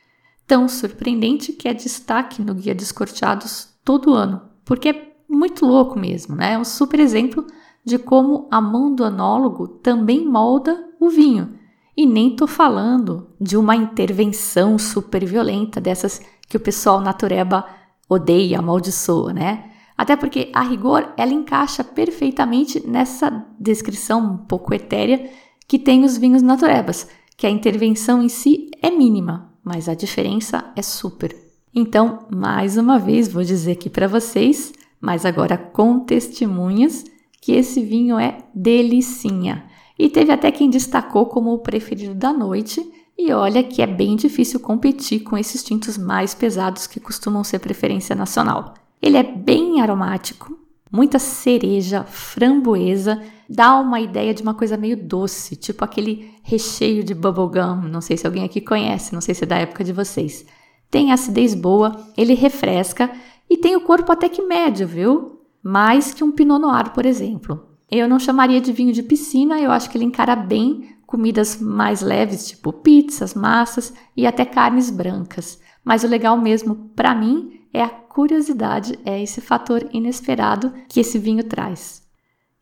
Tão 0.45 0.69
surpreendente 0.69 1.53
que 1.53 1.69
é 1.69 1.73
destaque 1.73 2.43
no 2.43 2.53
Guia 2.53 2.75
Descorteados 2.75 3.69
todo 3.85 4.13
ano, 4.13 4.43
porque 4.65 4.89
é 4.89 5.13
muito 5.29 5.65
louco 5.65 5.97
mesmo, 5.97 6.35
né? 6.35 6.55
É 6.55 6.59
um 6.59 6.65
super 6.65 6.99
exemplo 6.99 7.47
de 7.85 7.97
como 7.97 8.49
a 8.51 8.61
mão 8.61 8.93
do 8.93 9.05
anólogo 9.05 9.69
também 9.69 10.27
molda 10.27 10.85
o 10.99 11.09
vinho. 11.09 11.55
E 11.97 12.07
nem 12.07 12.35
tô 12.35 12.47
falando 12.47 13.29
de 13.41 13.57
uma 13.57 13.77
intervenção 13.77 14.79
super 14.79 15.25
violenta 15.25 15.81
dessas 15.81 16.21
que 16.49 16.57
o 16.57 16.61
pessoal 16.61 17.01
natureba 17.01 17.65
odeia, 18.09 18.59
amaldiçoa, 18.59 19.33
né? 19.33 19.71
Até 19.97 20.17
porque, 20.17 20.51
a 20.55 20.63
rigor, 20.63 21.13
ela 21.17 21.33
encaixa 21.33 21.83
perfeitamente 21.83 22.87
nessa 22.87 23.47
descrição 23.59 24.21
um 24.21 24.37
pouco 24.37 24.73
etérea 24.73 25.29
que 25.67 25.79
tem 25.79 26.05
os 26.05 26.17
vinhos 26.17 26.41
naturebas, 26.41 27.09
que 27.37 27.47
a 27.47 27.51
intervenção 27.51 28.23
em 28.23 28.29
si 28.29 28.71
é 28.81 28.91
mínima, 28.91 29.53
mas 29.63 29.89
a 29.89 29.95
diferença 29.95 30.73
é 30.75 30.83
super. 30.83 31.37
Então, 31.75 32.27
mais 32.31 32.77
uma 32.77 32.99
vez, 32.99 33.29
vou 33.29 33.43
dizer 33.43 33.73
aqui 33.73 33.91
para 33.91 34.09
vocês, 34.09 34.73
mas 35.01 35.27
agora 35.27 35.59
com 35.59 36.01
testemunhas, 36.01 37.05
que 37.41 37.53
esse 37.53 37.83
vinho 37.83 38.19
é 38.19 38.39
delicinha. 38.55 39.65
E 39.99 40.09
teve 40.09 40.33
até 40.33 40.51
quem 40.51 40.71
destacou 40.71 41.27
como 41.27 41.53
o 41.53 41.59
preferido 41.59 42.15
da 42.15 42.33
noite, 42.33 42.81
e 43.19 43.33
olha 43.33 43.65
que 43.65 43.83
é 43.83 43.87
bem 43.87 44.15
difícil 44.15 44.61
competir 44.61 45.21
com 45.21 45.37
esses 45.37 45.65
tintos 45.65 45.99
mais 45.99 46.35
pesados 46.35 46.87
que 46.87 47.01
costumam 47.01 47.43
ser 47.43 47.59
preferência 47.59 48.15
nacional. 48.15 48.75
Ele 49.03 49.17
é 49.17 49.25
bem 49.25 49.81
aromático, 49.81 50.57
muita 50.91 51.19
cereja, 51.19 52.05
framboesa, 52.05 53.21
dá 53.49 53.77
uma 53.79 54.01
ideia 54.01 54.33
de 54.33 54.43
uma 54.43 54.55
coisa 54.55 54.77
meio 54.77 54.97
doce, 54.97 55.57
tipo 55.57 55.85
aquele 55.85 56.31
recheio 56.45 57.03
de 57.03 57.13
bubblegum, 57.13 57.89
não 57.89 58.01
sei 58.01 58.17
se 58.17 58.27
alguém 58.27 58.45
aqui 58.45 58.61
conhece, 58.61 59.13
não 59.13 59.21
sei 59.21 59.35
se 59.35 59.43
é 59.43 59.47
da 59.47 59.57
época 59.57 59.83
de 59.83 59.93
vocês. 59.93 60.47
Tem 60.89 61.11
acidez 61.11 61.55
boa, 61.55 61.97
ele 62.17 62.35
refresca 62.35 63.11
e 63.51 63.57
tem 63.57 63.75
o 63.75 63.81
corpo 63.81 64.13
até 64.13 64.29
que 64.29 64.43
médio, 64.43 64.87
viu? 64.87 65.41
Mais 65.61 66.15
que 66.15 66.23
um 66.23 66.31
Pinot 66.31 66.61
Noir, 66.61 66.93
por 66.93 67.05
exemplo. 67.05 67.67
Eu 67.91 68.09
não 68.09 68.19
chamaria 68.19 68.61
de 68.61 68.73
vinho 68.73 68.93
de 68.93 69.03
piscina, 69.03 69.59
eu 69.61 69.73
acho 69.73 69.91
que 69.91 69.99
ele 69.99 70.05
encara 70.05 70.37
bem 70.37 70.97
comidas 71.09 71.59
mais 71.59 72.03
leves, 72.03 72.47
tipo 72.49 72.71
pizzas, 72.71 73.33
massas 73.33 73.95
e 74.15 74.27
até 74.27 74.45
carnes 74.45 74.91
brancas. 74.91 75.59
Mas 75.83 76.05
o 76.05 76.07
legal 76.07 76.37
mesmo 76.37 76.91
para 76.95 77.15
mim 77.15 77.63
é 77.73 77.83
a 77.83 77.89
curiosidade, 77.89 78.99
é 79.07 79.23
esse 79.23 79.41
fator 79.41 79.89
inesperado 79.91 80.71
que 80.87 81.01
esse 81.01 81.19
vinho 81.19 81.45
traz. 81.45 82.07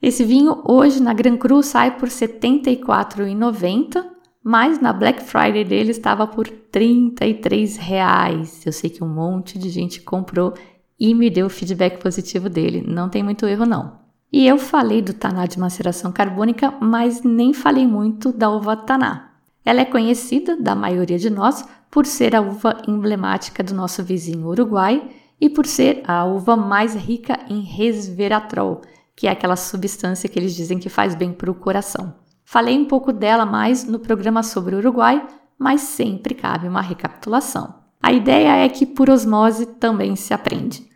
Esse 0.01 0.23
vinho 0.25 0.63
hoje 0.65 1.03
na 1.03 1.13
Gran 1.13 1.37
Cru 1.37 1.61
sai 1.61 1.99
por 1.99 2.09
R$ 2.09 2.15
74,90, 2.15 4.07
mas 4.45 4.81
na 4.81 4.93
Black 4.93 5.25
Friday 5.25 5.65
dele 5.65 5.91
estava 5.91 6.25
por 6.25 6.49
33 6.49 7.77
reais. 7.79 8.65
Eu 8.65 8.73
sei 8.73 8.89
que 8.91 9.03
um 9.03 9.09
monte 9.09 9.59
de 9.59 9.71
gente 9.71 10.01
comprou 10.03 10.55
e 11.01 11.13
me 11.17 11.29
deu 11.29 11.51
feedback 11.51 12.01
positivo 12.01 12.49
dele. 12.49 12.85
Não 12.87 13.09
tem 13.09 13.25
muito 13.25 13.45
erro 13.45 13.67
não. 13.67 14.06
E 14.37 14.47
eu 14.47 14.59
falei 14.59 15.01
do 15.01 15.15
taná 15.15 15.47
de 15.47 15.59
maceração 15.59 16.13
carbônica, 16.13 16.71
mas 16.79 17.23
nem 17.23 17.55
falei 17.55 17.87
muito 17.87 18.31
da 18.31 18.51
uva 18.51 18.77
taná. 18.77 19.31
Ela 19.65 19.81
é 19.81 19.85
conhecida 19.87 20.55
da 20.55 20.75
maioria 20.75 21.19
de 21.19 21.31
nós 21.31 21.65
por 21.91 22.05
ser 22.05 22.37
a 22.37 22.43
uva 22.43 22.83
emblemática 22.87 23.63
do 23.63 23.75
nosso 23.75 24.05
vizinho 24.05 24.47
Uruguai 24.47 25.09
e 25.41 25.49
por 25.49 25.65
ser 25.65 26.03
a 26.07 26.27
uva 26.27 26.55
mais 26.55 26.95
rica 26.95 27.41
em 27.49 27.63
resveratrol, 27.63 28.83
que 29.17 29.27
é 29.27 29.31
aquela 29.31 29.57
substância 29.57 30.29
que 30.29 30.39
eles 30.39 30.55
dizem 30.55 30.79
que 30.79 30.91
faz 30.91 31.15
bem 31.15 31.33
para 31.33 31.51
o 31.51 31.55
coração. 31.55 32.13
Falei 32.45 32.77
um 32.77 32.85
pouco 32.85 33.15
dela 33.15 33.47
mais 33.47 33.85
no 33.85 33.99
programa 33.99 34.43
sobre 34.43 34.75
o 34.75 34.79
Uruguai, 34.81 35.27
mas 35.59 35.81
sempre 35.81 36.35
cabe 36.35 36.69
uma 36.69 36.83
recapitulação. 36.83 37.73
A 38.03 38.13
ideia 38.13 38.55
é 38.55 38.69
que 38.69 38.85
por 38.85 39.09
osmose 39.09 39.65
também 39.65 40.15
se 40.15 40.35
aprende. 40.35 40.95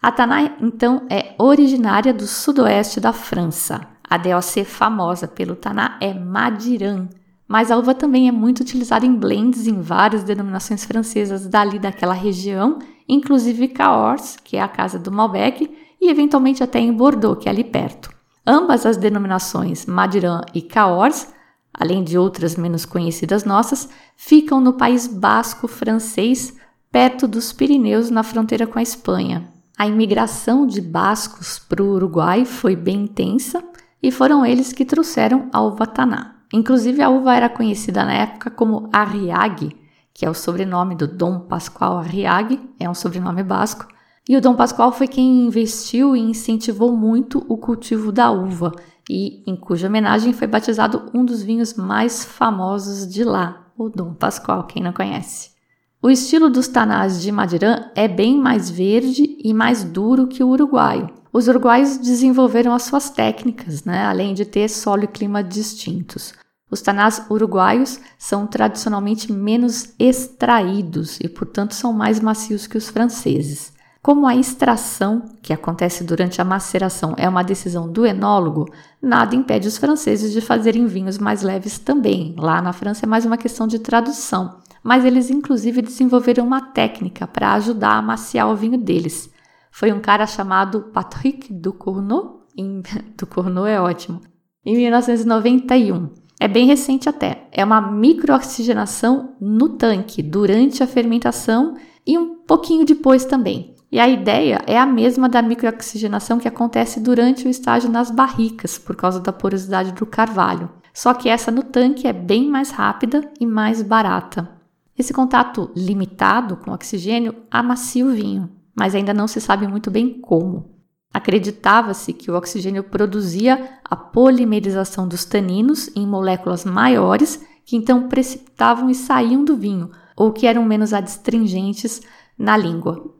A 0.00 0.12
Taná, 0.12 0.56
então, 0.60 1.06
é 1.10 1.34
originária 1.38 2.14
do 2.14 2.24
sudoeste 2.24 3.00
da 3.00 3.12
França. 3.12 3.80
A 4.08 4.16
DOC 4.16 4.64
famosa 4.64 5.26
pelo 5.26 5.56
Taná 5.56 5.98
é 6.00 6.14
Madiran, 6.14 7.08
mas 7.48 7.68
a 7.68 7.76
uva 7.76 7.92
também 7.92 8.28
é 8.28 8.32
muito 8.32 8.60
utilizada 8.60 9.04
em 9.04 9.12
blends 9.12 9.66
em 9.66 9.80
várias 9.80 10.22
denominações 10.22 10.84
francesas 10.84 11.48
dali 11.48 11.80
daquela 11.80 12.14
região, 12.14 12.78
inclusive 13.08 13.66
Cahors, 13.68 14.36
que 14.36 14.56
é 14.56 14.62
a 14.62 14.68
casa 14.68 15.00
do 15.00 15.10
Malbec, 15.10 15.68
e 16.00 16.08
eventualmente 16.08 16.62
até 16.62 16.78
em 16.78 16.92
Bordeaux, 16.92 17.42
que 17.42 17.48
é 17.48 17.52
ali 17.52 17.64
perto. 17.64 18.08
Ambas 18.46 18.86
as 18.86 18.96
denominações 18.96 19.84
Madiran 19.84 20.42
e 20.54 20.62
Cahors, 20.62 21.26
além 21.74 22.04
de 22.04 22.16
outras 22.16 22.54
menos 22.54 22.84
conhecidas 22.84 23.44
nossas, 23.44 23.88
ficam 24.16 24.60
no 24.60 24.74
País 24.74 25.08
Basco 25.08 25.66
francês, 25.66 26.56
perto 26.92 27.26
dos 27.26 27.52
Pirineus, 27.52 28.10
na 28.10 28.22
fronteira 28.22 28.64
com 28.64 28.78
a 28.78 28.82
Espanha. 28.82 29.57
A 29.78 29.86
imigração 29.86 30.66
de 30.66 30.80
bascos 30.80 31.60
para 31.60 31.80
o 31.80 31.92
Uruguai 31.94 32.44
foi 32.44 32.74
bem 32.74 33.04
intensa 33.04 33.62
e 34.02 34.10
foram 34.10 34.44
eles 34.44 34.72
que 34.72 34.84
trouxeram 34.84 35.48
a 35.52 35.62
uva 35.62 35.86
taná. 35.86 36.34
Inclusive, 36.52 37.00
a 37.00 37.08
uva 37.08 37.36
era 37.36 37.48
conhecida 37.48 38.04
na 38.04 38.12
época 38.12 38.50
como 38.50 38.90
Arriague, 38.92 39.76
que 40.12 40.26
é 40.26 40.30
o 40.30 40.34
sobrenome 40.34 40.96
do 40.96 41.06
Dom 41.06 41.38
Pascoal 41.46 41.98
Arriague, 41.98 42.58
é 42.80 42.90
um 42.90 42.94
sobrenome 42.94 43.44
basco. 43.44 43.86
E 44.28 44.36
o 44.36 44.40
Dom 44.40 44.56
Pascoal 44.56 44.90
foi 44.90 45.06
quem 45.06 45.46
investiu 45.46 46.16
e 46.16 46.20
incentivou 46.20 46.96
muito 46.96 47.46
o 47.48 47.56
cultivo 47.56 48.10
da 48.10 48.32
uva, 48.32 48.72
e 49.08 49.44
em 49.48 49.54
cuja 49.54 49.86
homenagem 49.86 50.32
foi 50.32 50.48
batizado 50.48 51.08
um 51.14 51.24
dos 51.24 51.40
vinhos 51.40 51.74
mais 51.74 52.24
famosos 52.24 53.06
de 53.06 53.22
lá, 53.22 53.68
o 53.78 53.88
Dom 53.88 54.12
Pascoal, 54.12 54.64
quem 54.64 54.82
não 54.82 54.92
conhece. 54.92 55.56
O 56.00 56.08
estilo 56.08 56.48
dos 56.48 56.68
tanás 56.68 57.20
de 57.20 57.32
Madirã 57.32 57.90
é 57.92 58.06
bem 58.06 58.38
mais 58.38 58.70
verde 58.70 59.36
e 59.42 59.52
mais 59.52 59.82
duro 59.82 60.28
que 60.28 60.44
o 60.44 60.48
uruguaio. 60.48 61.10
Os 61.32 61.48
uruguaios 61.48 61.98
desenvolveram 61.98 62.72
as 62.72 62.84
suas 62.84 63.10
técnicas, 63.10 63.82
né, 63.82 64.04
além 64.04 64.32
de 64.32 64.44
ter 64.44 64.68
solo 64.68 65.02
e 65.02 65.08
clima 65.08 65.42
distintos. 65.42 66.34
Os 66.70 66.80
tanás 66.80 67.26
uruguaios 67.28 67.98
são 68.16 68.46
tradicionalmente 68.46 69.32
menos 69.32 69.92
extraídos 69.98 71.18
e, 71.20 71.28
portanto, 71.28 71.74
são 71.74 71.92
mais 71.92 72.20
macios 72.20 72.68
que 72.68 72.78
os 72.78 72.88
franceses. 72.88 73.72
Como 74.08 74.26
a 74.26 74.34
extração, 74.34 75.22
que 75.42 75.52
acontece 75.52 76.02
durante 76.02 76.40
a 76.40 76.44
maceração, 76.44 77.12
é 77.18 77.28
uma 77.28 77.44
decisão 77.44 77.92
do 77.92 78.06
enólogo, 78.06 78.64
nada 79.02 79.36
impede 79.36 79.68
os 79.68 79.76
franceses 79.76 80.32
de 80.32 80.40
fazerem 80.40 80.86
vinhos 80.86 81.18
mais 81.18 81.42
leves 81.42 81.78
também. 81.78 82.34
Lá 82.38 82.62
na 82.62 82.72
França 82.72 83.04
é 83.04 83.06
mais 83.06 83.26
uma 83.26 83.36
questão 83.36 83.66
de 83.66 83.78
tradução 83.78 84.62
mas 84.82 85.04
eles 85.04 85.28
inclusive 85.28 85.82
desenvolveram 85.82 86.46
uma 86.46 86.62
técnica 86.62 87.26
para 87.26 87.52
ajudar 87.52 87.90
a 87.90 87.98
amaciar 87.98 88.50
o 88.50 88.56
vinho 88.56 88.78
deles. 88.78 89.30
Foi 89.70 89.92
um 89.92 90.00
cara 90.00 90.26
chamado 90.26 90.84
Patrick 90.94 91.52
Ducournau, 91.52 92.46
em, 92.56 92.80
do 93.14 93.26
Cornô 93.26 93.66
é 93.66 93.78
ótimo, 93.78 94.22
em 94.64 94.74
1991. 94.74 96.08
É 96.40 96.48
bem 96.48 96.66
recente 96.66 97.10
até. 97.10 97.46
É 97.52 97.62
uma 97.62 97.82
microoxigenação 97.82 99.34
no 99.38 99.68
tanque 99.70 100.22
durante 100.22 100.82
a 100.82 100.86
fermentação 100.86 101.76
e 102.06 102.16
um 102.16 102.36
pouquinho 102.46 102.86
depois 102.86 103.26
também. 103.26 103.76
E 103.90 103.98
a 103.98 104.06
ideia 104.06 104.62
é 104.66 104.78
a 104.78 104.84
mesma 104.84 105.28
da 105.28 105.40
microoxigenação 105.40 106.38
que 106.38 106.46
acontece 106.46 107.00
durante 107.00 107.46
o 107.46 107.50
estágio 107.50 107.90
nas 107.90 108.10
barricas, 108.10 108.76
por 108.76 108.94
causa 108.94 109.18
da 109.18 109.32
porosidade 109.32 109.92
do 109.92 110.04
carvalho. 110.04 110.70
Só 110.92 111.14
que 111.14 111.28
essa 111.28 111.50
no 111.50 111.62
tanque 111.62 112.06
é 112.06 112.12
bem 112.12 112.48
mais 112.48 112.70
rápida 112.70 113.30
e 113.40 113.46
mais 113.46 113.80
barata. 113.80 114.50
Esse 114.96 115.14
contato 115.14 115.70
limitado 115.74 116.56
com 116.56 116.72
oxigênio 116.72 117.34
amacia 117.50 118.04
o 118.04 118.10
vinho, 118.10 118.50
mas 118.74 118.94
ainda 118.94 119.14
não 119.14 119.28
se 119.28 119.40
sabe 119.40 119.66
muito 119.66 119.90
bem 119.90 120.20
como. 120.20 120.76
Acreditava-se 121.14 122.12
que 122.12 122.30
o 122.30 122.36
oxigênio 122.36 122.84
produzia 122.84 123.78
a 123.82 123.96
polimerização 123.96 125.08
dos 125.08 125.24
taninos 125.24 125.88
em 125.96 126.06
moléculas 126.06 126.64
maiores 126.64 127.42
que 127.64 127.76
então 127.76 128.08
precipitavam 128.08 128.90
e 128.90 128.94
saíam 128.94 129.44
do 129.44 129.56
vinho, 129.56 129.90
ou 130.16 130.32
que 130.32 130.46
eram 130.46 130.64
menos 130.64 130.92
adstringentes 130.92 132.00
na 132.36 132.56
língua. 132.56 133.14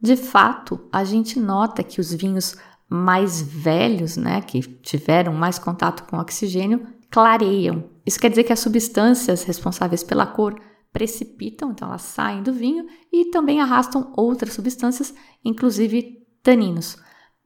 De 0.00 0.16
fato, 0.16 0.80
a 0.90 1.04
gente 1.04 1.38
nota 1.38 1.82
que 1.82 2.00
os 2.00 2.12
vinhos 2.12 2.56
mais 2.88 3.40
velhos, 3.40 4.16
né, 4.16 4.40
que 4.40 4.60
tiveram 4.60 5.32
mais 5.32 5.58
contato 5.58 6.04
com 6.04 6.18
oxigênio, 6.18 6.86
clareiam. 7.10 7.84
Isso 8.04 8.18
quer 8.18 8.30
dizer 8.30 8.44
que 8.44 8.52
as 8.52 8.60
substâncias 8.60 9.44
responsáveis 9.44 10.02
pela 10.02 10.26
cor 10.26 10.58
precipitam, 10.92 11.70
então 11.70 11.88
elas 11.88 12.02
saem 12.02 12.42
do 12.42 12.52
vinho 12.52 12.86
e 13.12 13.26
também 13.26 13.60
arrastam 13.60 14.12
outras 14.16 14.54
substâncias, 14.54 15.14
inclusive 15.44 16.26
taninos. 16.42 16.96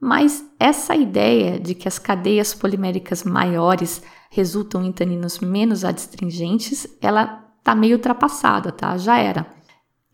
Mas 0.00 0.44
essa 0.58 0.94
ideia 0.94 1.58
de 1.58 1.74
que 1.74 1.88
as 1.88 1.98
cadeias 1.98 2.54
poliméricas 2.54 3.24
maiores 3.24 4.02
resultam 4.30 4.84
em 4.84 4.92
taninos 4.92 5.38
menos 5.40 5.84
adstringentes, 5.84 6.86
ela 7.00 7.44
tá 7.62 7.74
meio 7.74 7.96
ultrapassada, 7.96 8.72
tá? 8.72 8.96
Já 8.96 9.18
era. 9.18 9.46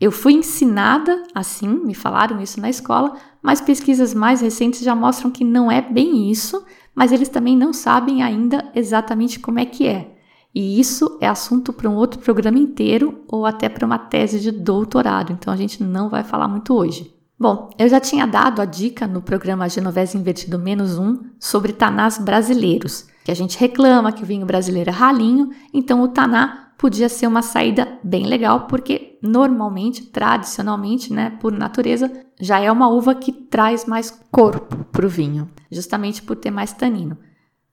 Eu 0.00 0.10
fui 0.10 0.32
ensinada 0.32 1.24
assim, 1.34 1.68
me 1.68 1.94
falaram 1.94 2.40
isso 2.40 2.58
na 2.58 2.70
escola, 2.70 3.12
mas 3.42 3.60
pesquisas 3.60 4.14
mais 4.14 4.40
recentes 4.40 4.80
já 4.80 4.94
mostram 4.94 5.30
que 5.30 5.44
não 5.44 5.70
é 5.70 5.82
bem 5.82 6.30
isso, 6.30 6.64
mas 6.94 7.12
eles 7.12 7.28
também 7.28 7.54
não 7.54 7.72
sabem 7.72 8.22
ainda 8.22 8.70
exatamente 8.74 9.38
como 9.38 9.58
é 9.58 9.66
que 9.66 9.86
é. 9.86 10.16
E 10.54 10.80
isso 10.80 11.18
é 11.20 11.28
assunto 11.28 11.72
para 11.72 11.88
um 11.88 11.94
outro 11.94 12.18
programa 12.18 12.58
inteiro 12.58 13.22
ou 13.28 13.44
até 13.44 13.68
para 13.68 13.86
uma 13.86 13.98
tese 13.98 14.40
de 14.40 14.50
doutorado, 14.50 15.32
então 15.32 15.52
a 15.52 15.56
gente 15.56 15.82
não 15.82 16.08
vai 16.08 16.24
falar 16.24 16.48
muito 16.48 16.74
hoje. 16.74 17.14
Bom, 17.38 17.70
eu 17.78 17.88
já 17.88 18.00
tinha 18.00 18.26
dado 18.26 18.60
a 18.60 18.64
dica 18.64 19.06
no 19.06 19.22
programa 19.22 19.68
Genovese 19.68 20.16
Invertido 20.16 20.58
Menos 20.58 20.98
Um 20.98 21.18
sobre 21.38 21.72
tanás 21.72 22.18
brasileiros, 22.18 23.06
que 23.24 23.30
a 23.30 23.34
gente 23.34 23.58
reclama 23.58 24.12
que 24.12 24.22
o 24.22 24.26
vinho 24.26 24.44
brasileiro 24.44 24.90
é 24.90 24.92
ralinho, 24.92 25.50
então 25.72 26.02
o 26.02 26.08
taná 26.08 26.69
podia 26.80 27.10
ser 27.10 27.26
uma 27.26 27.42
saída 27.42 27.98
bem 28.02 28.24
legal, 28.24 28.60
porque 28.60 29.18
normalmente, 29.22 30.06
tradicionalmente, 30.06 31.12
né, 31.12 31.36
por 31.38 31.52
natureza, 31.52 32.10
já 32.40 32.58
é 32.58 32.72
uma 32.72 32.88
uva 32.88 33.14
que 33.14 33.30
traz 33.30 33.84
mais 33.84 34.10
corpo 34.30 34.82
para 34.90 35.04
o 35.04 35.08
vinho, 35.08 35.46
justamente 35.70 36.22
por 36.22 36.36
ter 36.36 36.50
mais 36.50 36.72
tanino. 36.72 37.18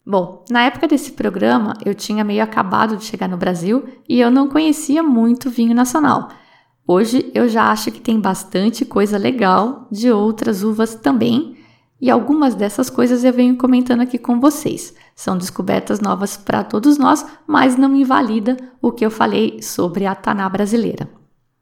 Bom, 0.06 0.44
na 0.50 0.64
época 0.64 0.90
desse 0.90 1.14
programa, 1.14 1.74
eu 1.86 1.96
tinha 1.96 2.22
meio 2.22 2.44
acabado 2.44 2.98
de 2.98 3.06
chegar 3.06 3.30
no 3.30 3.38
Brasil 3.38 3.86
e 4.10 4.20
eu 4.20 4.30
não 4.30 4.50
conhecia 4.50 5.02
muito 5.02 5.50
vinho 5.50 5.74
nacional. 5.74 6.28
Hoje 6.86 7.32
eu 7.34 7.48
já 7.48 7.72
acho 7.72 7.92
que 7.94 8.02
tem 8.02 8.20
bastante 8.20 8.84
coisa 8.84 9.18
legal 9.18 9.88
de 9.90 10.12
outras 10.12 10.64
uvas 10.64 10.96
também, 10.96 11.57
e 12.00 12.10
algumas 12.10 12.54
dessas 12.54 12.90
coisas 12.90 13.24
eu 13.24 13.34
venho 13.34 13.58
comentando 13.58 14.02
aqui 14.02 14.18
com 14.18 14.40
vocês. 14.40 14.94
São 15.16 15.38
descobertas 15.38 16.00
novas 16.00 16.38
para 16.38 16.64
todos 16.64 16.98
nós, 16.98 17.26
mas 17.48 17.76
não 17.76 17.96
invalida 17.96 18.56
o 18.82 18.92
que 18.92 19.06
eu 19.06 19.10
falei 19.10 19.62
sobre 19.62 20.06
a 20.06 20.14
Taná 20.14 20.48
brasileira. 20.48 21.10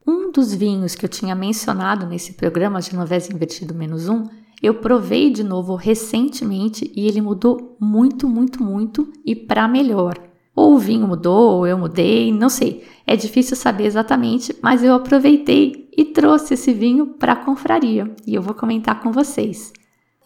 Um 0.05 0.31
dos 0.31 0.53
vinhos 0.53 0.93
que 0.93 1.05
eu 1.05 1.09
tinha 1.09 1.33
mencionado 1.33 2.05
nesse 2.05 2.33
programa 2.33 2.79
de 2.79 2.91
Genovese 2.91 3.33
Invertido 3.33 3.73
Menos 3.73 4.09
Um, 4.09 4.23
eu 4.61 4.75
provei 4.75 5.31
de 5.31 5.43
novo 5.43 5.75
recentemente 5.75 6.91
e 6.95 7.07
ele 7.07 7.21
mudou 7.21 7.77
muito, 7.79 8.27
muito, 8.27 8.63
muito 8.63 9.11
e 9.25 9.35
para 9.35 9.67
melhor. 9.67 10.17
Ou 10.55 10.75
o 10.75 10.79
vinho 10.79 11.07
mudou, 11.07 11.57
ou 11.57 11.67
eu 11.67 11.77
mudei, 11.77 12.31
não 12.31 12.49
sei. 12.49 12.83
É 13.05 13.15
difícil 13.15 13.57
saber 13.57 13.85
exatamente, 13.85 14.55
mas 14.61 14.83
eu 14.83 14.93
aproveitei 14.93 15.89
e 15.97 16.05
trouxe 16.05 16.53
esse 16.53 16.73
vinho 16.73 17.07
para 17.07 17.33
a 17.33 17.43
confraria 17.43 18.13
e 18.25 18.35
eu 18.35 18.41
vou 18.41 18.53
comentar 18.53 19.01
com 19.01 19.11
vocês. 19.11 19.73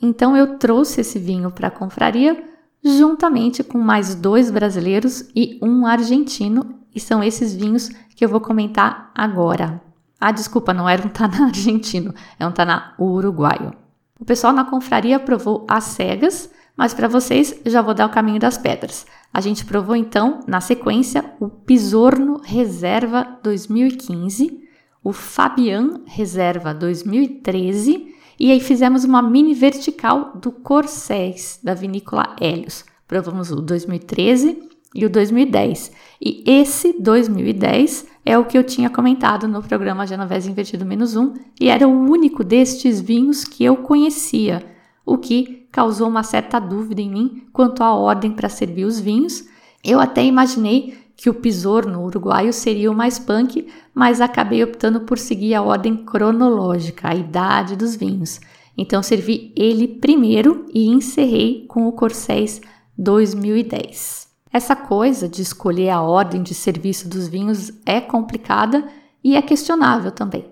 Então 0.01 0.35
eu 0.35 0.57
trouxe 0.57 1.01
esse 1.01 1.19
vinho 1.19 1.51
para 1.51 1.67
a 1.67 1.71
confraria 1.71 2.43
juntamente 2.83 3.63
com 3.63 3.77
mais 3.77 4.15
dois 4.15 4.49
brasileiros 4.49 5.29
e 5.35 5.59
um 5.61 5.85
argentino, 5.85 6.79
e 6.95 6.99
são 6.99 7.23
esses 7.23 7.53
vinhos 7.53 7.89
que 8.15 8.23
eu 8.23 8.29
vou 8.29 8.39
comentar 8.39 9.11
agora. 9.13 9.81
Ah, 10.19 10.31
desculpa, 10.31 10.73
não 10.73 10.87
era 10.87 11.05
um 11.05 11.09
taná 11.09 11.45
argentino, 11.47 12.13
é 12.39 12.47
um 12.47 12.51
taná 12.51 12.93
uruguaio. 12.97 13.73
O 14.19 14.25
pessoal 14.25 14.53
na 14.53 14.65
confraria 14.65 15.19
provou 15.19 15.65
as 15.69 15.85
cegas, 15.85 16.49
mas 16.75 16.93
para 16.93 17.07
vocês 17.07 17.59
já 17.65 17.81
vou 17.81 17.93
dar 17.93 18.05
o 18.05 18.11
caminho 18.11 18.39
das 18.39 18.57
pedras. 18.57 19.05
A 19.33 19.41
gente 19.41 19.65
provou 19.65 19.95
então, 19.95 20.39
na 20.47 20.59
sequência, 20.59 21.23
o 21.39 21.49
Pisorno 21.49 22.41
Reserva 22.43 23.37
2015, 23.43 24.63
o 25.03 25.13
Fabian 25.13 26.01
Reserva 26.05 26.73
2013 26.73 28.15
e 28.39 28.51
aí 28.51 28.59
fizemos 28.59 29.03
uma 29.03 29.21
mini 29.21 29.53
vertical 29.53 30.31
do 30.41 30.51
Corsés 30.51 31.59
da 31.61 31.73
vinícola 31.73 32.35
Hélios. 32.39 32.85
Provamos 33.05 33.51
o 33.51 33.57
2013 33.61 34.69
e 34.95 35.05
o 35.05 35.09
2010. 35.09 35.91
E 36.21 36.43
esse 36.47 37.01
2010 37.01 38.07
é 38.25 38.37
o 38.37 38.45
que 38.45 38.57
eu 38.57 38.63
tinha 38.63 38.89
comentado 38.89 39.47
no 39.47 39.61
programa 39.61 40.07
Genovese 40.07 40.49
Invertido 40.49 40.85
Menos 40.85 41.15
Um 41.15 41.33
e 41.59 41.69
era 41.69 41.87
o 41.87 42.09
único 42.09 42.43
destes 42.43 43.01
vinhos 43.01 43.43
que 43.43 43.63
eu 43.63 43.77
conhecia, 43.77 44.65
o 45.05 45.17
que 45.17 45.67
causou 45.71 46.07
uma 46.07 46.23
certa 46.23 46.59
dúvida 46.59 47.01
em 47.01 47.09
mim 47.09 47.47
quanto 47.51 47.83
à 47.83 47.93
ordem 47.93 48.31
para 48.31 48.47
servir 48.47 48.85
os 48.85 48.99
vinhos. 48.99 49.43
Eu 49.83 49.99
até 49.99 50.23
imaginei 50.23 50.97
que 51.19 51.29
o 51.29 51.33
Pisorno 51.33 52.05
uruguaio 52.05 52.53
seria 52.53 52.89
o 52.89 52.95
mais 52.95 53.19
punk, 53.19 53.67
mas 53.93 54.21
acabei 54.21 54.63
optando 54.63 55.01
por 55.01 55.17
seguir 55.17 55.53
a 55.53 55.61
ordem 55.61 55.97
cronológica, 55.97 57.09
a 57.09 57.13
idade 57.13 57.75
dos 57.75 57.93
vinhos. 57.93 58.39
Então 58.77 59.03
servi 59.03 59.51
ele 59.53 59.85
primeiro 59.85 60.65
e 60.73 60.87
encerrei 60.87 61.65
com 61.67 61.89
o 61.89 61.91
Corsés 61.91 62.61
2010. 62.97 64.29
Essa 64.49 64.77
coisa 64.77 65.27
de 65.27 65.41
escolher 65.41 65.89
a 65.89 66.01
ordem 66.01 66.41
de 66.41 66.53
serviço 66.53 67.09
dos 67.09 67.27
vinhos 67.27 67.69
é 67.85 67.99
complicada 67.99 68.87
e 69.21 69.35
é 69.35 69.41
questionável 69.41 70.11
também. 70.11 70.45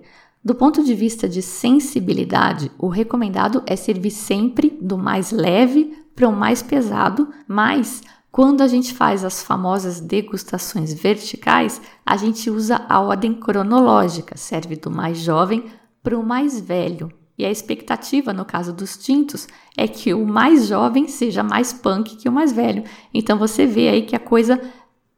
Do 0.44 0.54
ponto 0.54 0.84
de 0.84 0.94
vista 0.94 1.26
de 1.26 1.40
sensibilidade, 1.40 2.70
o 2.78 2.88
recomendado 2.88 3.62
é 3.66 3.74
servir 3.74 4.10
sempre 4.10 4.76
do 4.82 4.98
mais 4.98 5.32
leve 5.32 5.96
para 6.14 6.28
o 6.28 6.36
mais 6.36 6.62
pesado, 6.62 7.26
mas 7.46 8.02
quando 8.30 8.60
a 8.60 8.68
gente 8.68 8.92
faz 8.92 9.24
as 9.24 9.42
famosas 9.42 10.00
degustações 10.00 10.92
verticais, 10.92 11.80
a 12.04 12.16
gente 12.16 12.50
usa 12.50 12.84
a 12.88 13.00
ordem 13.00 13.34
cronológica, 13.34 14.36
serve 14.36 14.76
do 14.76 14.90
mais 14.90 15.18
jovem 15.18 15.64
para 16.02 16.18
o 16.18 16.24
mais 16.24 16.60
velho. 16.60 17.10
E 17.38 17.44
a 17.44 17.50
expectativa, 17.50 18.32
no 18.32 18.44
caso 18.44 18.72
dos 18.72 18.96
tintos, 18.96 19.46
é 19.76 19.86
que 19.86 20.12
o 20.12 20.26
mais 20.26 20.66
jovem 20.66 21.08
seja 21.08 21.42
mais 21.42 21.72
punk 21.72 22.16
que 22.16 22.28
o 22.28 22.32
mais 22.32 22.52
velho. 22.52 22.84
Então 23.14 23.38
você 23.38 23.64
vê 23.64 23.88
aí 23.88 24.02
que 24.02 24.16
a 24.16 24.20
coisa 24.20 24.60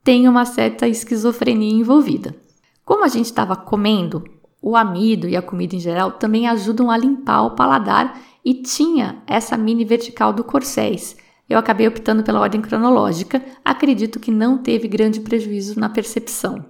tem 0.05 0.29
uma 0.29 0.45
certa 0.45 0.87
esquizofrenia 0.87 1.73
envolvida. 1.73 2.37
Como 2.85 3.05
a 3.05 3.09
gente 3.09 3.27
estava 3.27 3.57
comendo, 3.57 4.23
o 4.63 4.77
amido 4.77 5.29
e 5.29 5.37
a 5.37 5.43
comida 5.43 5.75
em 5.75 5.81
geral 5.81 6.13
também 6.13 6.47
ajudam 6.47 6.91
a 6.91 6.97
limpar 6.97 7.43
o 7.43 7.55
paladar 7.55 8.21
e 8.45 8.55
tinha 8.55 9.23
essa 9.27 9.57
mini 9.57 9.85
vertical 9.85 10.33
do 10.33 10.45
Corsés 10.45 11.17
eu 11.51 11.59
acabei 11.59 11.89
optando 11.89 12.23
pela 12.23 12.39
ordem 12.39 12.61
cronológica, 12.61 13.43
acredito 13.65 14.21
que 14.21 14.31
não 14.31 14.57
teve 14.57 14.87
grande 14.87 15.19
prejuízo 15.19 15.81
na 15.81 15.89
percepção. 15.89 16.65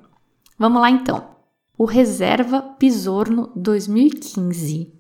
Vamos 0.59 0.81
lá 0.81 0.91
então. 0.91 1.37
O 1.77 1.85
Reserva 1.85 2.63
Pisorno 2.63 3.53
2015. 3.55 4.91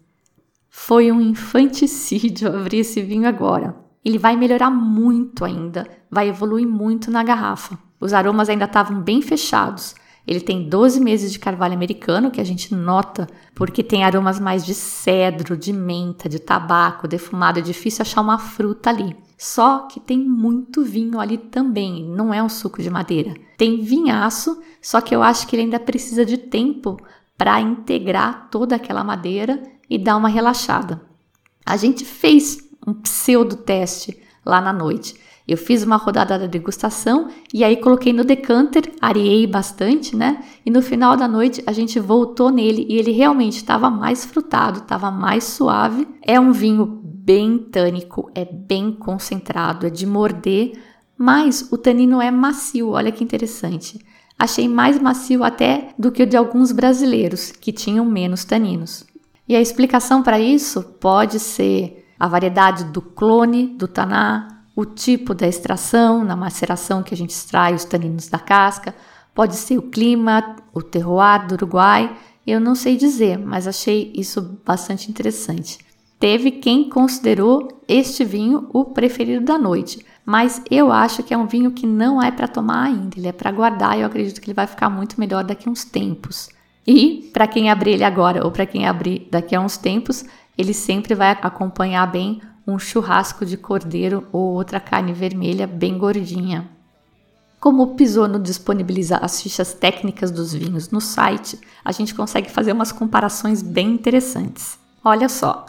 Foi 0.68 1.10
um 1.10 1.18
infanticídio 1.18 2.54
abrir 2.54 2.80
esse 2.80 3.00
vinho 3.00 3.26
agora. 3.26 3.74
Ele 4.04 4.18
vai 4.18 4.36
melhorar 4.36 4.70
muito 4.70 5.46
ainda, 5.46 5.86
vai 6.10 6.28
evoluir 6.28 6.68
muito 6.68 7.10
na 7.10 7.24
garrafa. 7.24 7.78
Os 7.98 8.12
aromas 8.12 8.50
ainda 8.50 8.66
estavam 8.66 9.00
bem 9.00 9.22
fechados. 9.22 9.94
Ele 10.26 10.40
tem 10.40 10.68
12 10.68 11.00
meses 11.00 11.32
de 11.32 11.38
carvalho 11.38 11.74
americano, 11.74 12.30
que 12.30 12.40
a 12.40 12.44
gente 12.44 12.74
nota, 12.74 13.26
porque 13.54 13.82
tem 13.82 14.04
aromas 14.04 14.38
mais 14.38 14.64
de 14.64 14.74
cedro, 14.74 15.56
de 15.56 15.72
menta, 15.72 16.28
de 16.28 16.38
tabaco, 16.38 17.08
defumado. 17.08 17.58
É 17.58 17.62
difícil 17.62 18.02
achar 18.02 18.20
uma 18.20 18.38
fruta 18.38 18.90
ali. 18.90 19.16
Só 19.42 19.86
que 19.86 19.98
tem 19.98 20.18
muito 20.18 20.84
vinho 20.84 21.18
ali 21.18 21.38
também, 21.38 22.04
não 22.04 22.32
é 22.34 22.42
um 22.42 22.48
suco 22.50 22.82
de 22.82 22.90
madeira. 22.90 23.32
Tem 23.56 23.80
vinhaço, 23.80 24.60
só 24.82 25.00
que 25.00 25.16
eu 25.16 25.22
acho 25.22 25.46
que 25.46 25.56
ele 25.56 25.62
ainda 25.62 25.80
precisa 25.80 26.26
de 26.26 26.36
tempo 26.36 26.98
para 27.38 27.58
integrar 27.58 28.50
toda 28.50 28.76
aquela 28.76 29.02
madeira 29.02 29.62
e 29.88 29.96
dar 29.96 30.18
uma 30.18 30.28
relaxada. 30.28 31.00
A 31.64 31.78
gente 31.78 32.04
fez 32.04 32.58
um 32.86 32.92
pseudo 32.92 33.56
teste 33.56 34.22
lá 34.44 34.60
na 34.60 34.74
noite. 34.74 35.18
Eu 35.50 35.56
fiz 35.56 35.82
uma 35.82 35.96
rodada 35.96 36.38
da 36.38 36.46
degustação 36.46 37.26
e 37.52 37.64
aí 37.64 37.76
coloquei 37.76 38.12
no 38.12 38.22
decanter, 38.22 38.84
areei 39.00 39.48
bastante, 39.48 40.14
né? 40.14 40.44
E 40.64 40.70
no 40.70 40.80
final 40.80 41.16
da 41.16 41.26
noite 41.26 41.60
a 41.66 41.72
gente 41.72 41.98
voltou 41.98 42.50
nele 42.50 42.86
e 42.88 42.96
ele 42.96 43.10
realmente 43.10 43.56
estava 43.56 43.90
mais 43.90 44.24
frutado, 44.24 44.78
estava 44.78 45.10
mais 45.10 45.42
suave. 45.42 46.06
É 46.22 46.38
um 46.38 46.52
vinho 46.52 46.86
bem 46.86 47.58
tânico, 47.58 48.30
é 48.32 48.44
bem 48.44 48.92
concentrado, 48.92 49.88
é 49.88 49.90
de 49.90 50.06
morder, 50.06 50.80
mas 51.18 51.68
o 51.72 51.76
tanino 51.76 52.22
é 52.22 52.30
macio, 52.30 52.90
olha 52.90 53.10
que 53.10 53.24
interessante. 53.24 53.98
Achei 54.38 54.68
mais 54.68 55.00
macio 55.00 55.42
até 55.42 55.88
do 55.98 56.12
que 56.12 56.22
o 56.22 56.26
de 56.28 56.36
alguns 56.36 56.70
brasileiros, 56.70 57.50
que 57.50 57.72
tinham 57.72 58.04
menos 58.04 58.44
taninos. 58.44 59.04
E 59.48 59.56
a 59.56 59.60
explicação 59.60 60.22
para 60.22 60.38
isso 60.38 60.80
pode 61.00 61.40
ser 61.40 62.06
a 62.20 62.28
variedade 62.28 62.84
do 62.84 63.02
clone 63.02 63.66
do 63.66 63.88
taná, 63.88 64.59
o 64.74 64.84
tipo 64.84 65.34
da 65.34 65.46
extração, 65.46 66.24
na 66.24 66.36
maceração 66.36 67.02
que 67.02 67.14
a 67.14 67.16
gente 67.16 67.30
extrai 67.30 67.74
os 67.74 67.84
taninos 67.84 68.28
da 68.28 68.38
casca, 68.38 68.94
pode 69.34 69.56
ser 69.56 69.78
o 69.78 69.82
clima, 69.82 70.56
o 70.72 70.82
terroir 70.82 71.46
do 71.46 71.54
Uruguai, 71.54 72.16
eu 72.46 72.60
não 72.60 72.74
sei 72.74 72.96
dizer, 72.96 73.38
mas 73.38 73.66
achei 73.66 74.12
isso 74.14 74.58
bastante 74.64 75.10
interessante. 75.10 75.78
Teve 76.18 76.50
quem 76.50 76.88
considerou 76.88 77.68
este 77.88 78.24
vinho 78.24 78.68
o 78.72 78.84
preferido 78.84 79.44
da 79.44 79.58
noite, 79.58 80.04
mas 80.24 80.62
eu 80.70 80.92
acho 80.92 81.22
que 81.22 81.32
é 81.32 81.38
um 81.38 81.46
vinho 81.46 81.70
que 81.70 81.86
não 81.86 82.22
é 82.22 82.30
para 82.30 82.48
tomar 82.48 82.84
ainda, 82.84 83.18
ele 83.18 83.28
é 83.28 83.32
para 83.32 83.50
guardar 83.50 83.96
e 83.96 84.02
eu 84.02 84.06
acredito 84.06 84.40
que 84.40 84.46
ele 84.46 84.54
vai 84.54 84.66
ficar 84.66 84.90
muito 84.90 85.18
melhor 85.18 85.44
daqui 85.44 85.68
a 85.68 85.72
uns 85.72 85.84
tempos. 85.84 86.50
E 86.86 87.30
para 87.32 87.46
quem 87.46 87.70
abrir 87.70 87.92
ele 87.92 88.04
agora 88.04 88.44
ou 88.44 88.50
para 88.50 88.66
quem 88.66 88.86
abrir 88.86 89.28
daqui 89.30 89.54
a 89.54 89.60
uns 89.60 89.76
tempos, 89.76 90.24
ele 90.56 90.74
sempre 90.74 91.14
vai 91.14 91.30
acompanhar 91.30 92.06
bem 92.06 92.40
um 92.66 92.78
churrasco 92.78 93.44
de 93.44 93.56
cordeiro 93.56 94.26
ou 94.32 94.54
outra 94.54 94.80
carne 94.80 95.12
vermelha 95.12 95.66
bem 95.66 95.98
gordinha. 95.98 96.68
Como 97.58 97.82
o 97.82 97.94
Pisono 97.94 98.38
disponibiliza 98.38 99.18
as 99.18 99.42
fichas 99.42 99.74
técnicas 99.74 100.30
dos 100.30 100.52
vinhos 100.52 100.90
no 100.90 101.00
site, 101.00 101.60
a 101.84 101.92
gente 101.92 102.14
consegue 102.14 102.50
fazer 102.50 102.72
umas 102.72 102.90
comparações 102.90 103.62
bem 103.62 103.92
interessantes. 103.92 104.78
Olha 105.04 105.28
só, 105.28 105.66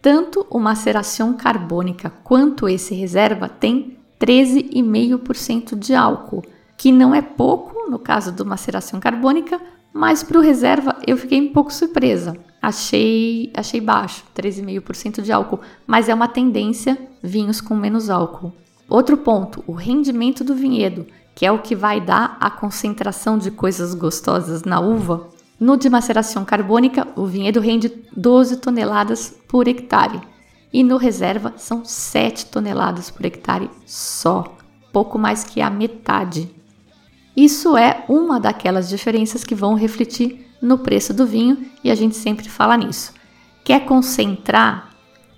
tanto 0.00 0.46
o 0.50 0.58
maceração 0.58 1.34
carbônica 1.34 2.10
quanto 2.22 2.68
esse 2.68 2.94
reserva 2.94 3.48
tem 3.48 3.98
13,5% 4.18 5.78
de 5.78 5.94
álcool, 5.94 6.42
que 6.76 6.90
não 6.90 7.14
é 7.14 7.20
pouco 7.20 7.90
no 7.90 7.98
caso 7.98 8.32
do 8.32 8.46
maceração 8.46 8.98
carbônica, 8.98 9.60
mas 9.92 10.22
para 10.22 10.38
o 10.38 10.42
reserva 10.42 10.96
eu 11.06 11.16
fiquei 11.16 11.40
um 11.40 11.52
pouco 11.52 11.72
surpresa 11.72 12.34
achei, 12.66 13.50
achei 13.54 13.80
baixo, 13.80 14.24
13,5% 14.34 15.22
de 15.22 15.32
álcool, 15.32 15.60
mas 15.86 16.08
é 16.08 16.14
uma 16.14 16.28
tendência 16.28 16.98
vinhos 17.22 17.60
com 17.60 17.74
menos 17.74 18.10
álcool. 18.10 18.52
Outro 18.88 19.16
ponto, 19.16 19.64
o 19.66 19.72
rendimento 19.72 20.44
do 20.44 20.54
vinhedo, 20.54 21.06
que 21.34 21.46
é 21.46 21.50
o 21.50 21.58
que 21.58 21.74
vai 21.74 22.00
dar 22.00 22.36
a 22.40 22.50
concentração 22.50 23.38
de 23.38 23.50
coisas 23.50 23.94
gostosas 23.94 24.62
na 24.62 24.80
uva. 24.80 25.28
No 25.58 25.76
de 25.76 25.88
maceração 25.88 26.44
carbônica, 26.44 27.08
o 27.16 27.26
vinhedo 27.26 27.60
rende 27.60 27.92
12 28.16 28.58
toneladas 28.58 29.34
por 29.48 29.66
hectare 29.66 30.20
e 30.72 30.82
no 30.82 30.96
reserva 30.96 31.54
são 31.56 31.84
7 31.84 32.46
toneladas 32.46 33.10
por 33.10 33.24
hectare 33.24 33.70
só, 33.86 34.56
pouco 34.92 35.18
mais 35.18 35.44
que 35.44 35.60
a 35.60 35.70
metade. 35.70 36.50
Isso 37.36 37.76
é 37.76 38.04
uma 38.08 38.38
daquelas 38.38 38.88
diferenças 38.88 39.44
que 39.44 39.54
vão 39.54 39.74
refletir 39.74 40.43
no 40.64 40.78
preço 40.78 41.12
do 41.12 41.26
vinho 41.26 41.66
e 41.84 41.90
a 41.90 41.94
gente 41.94 42.16
sempre 42.16 42.48
fala 42.48 42.74
nisso. 42.76 43.12
Quer 43.62 43.84
concentrar? 43.84 44.90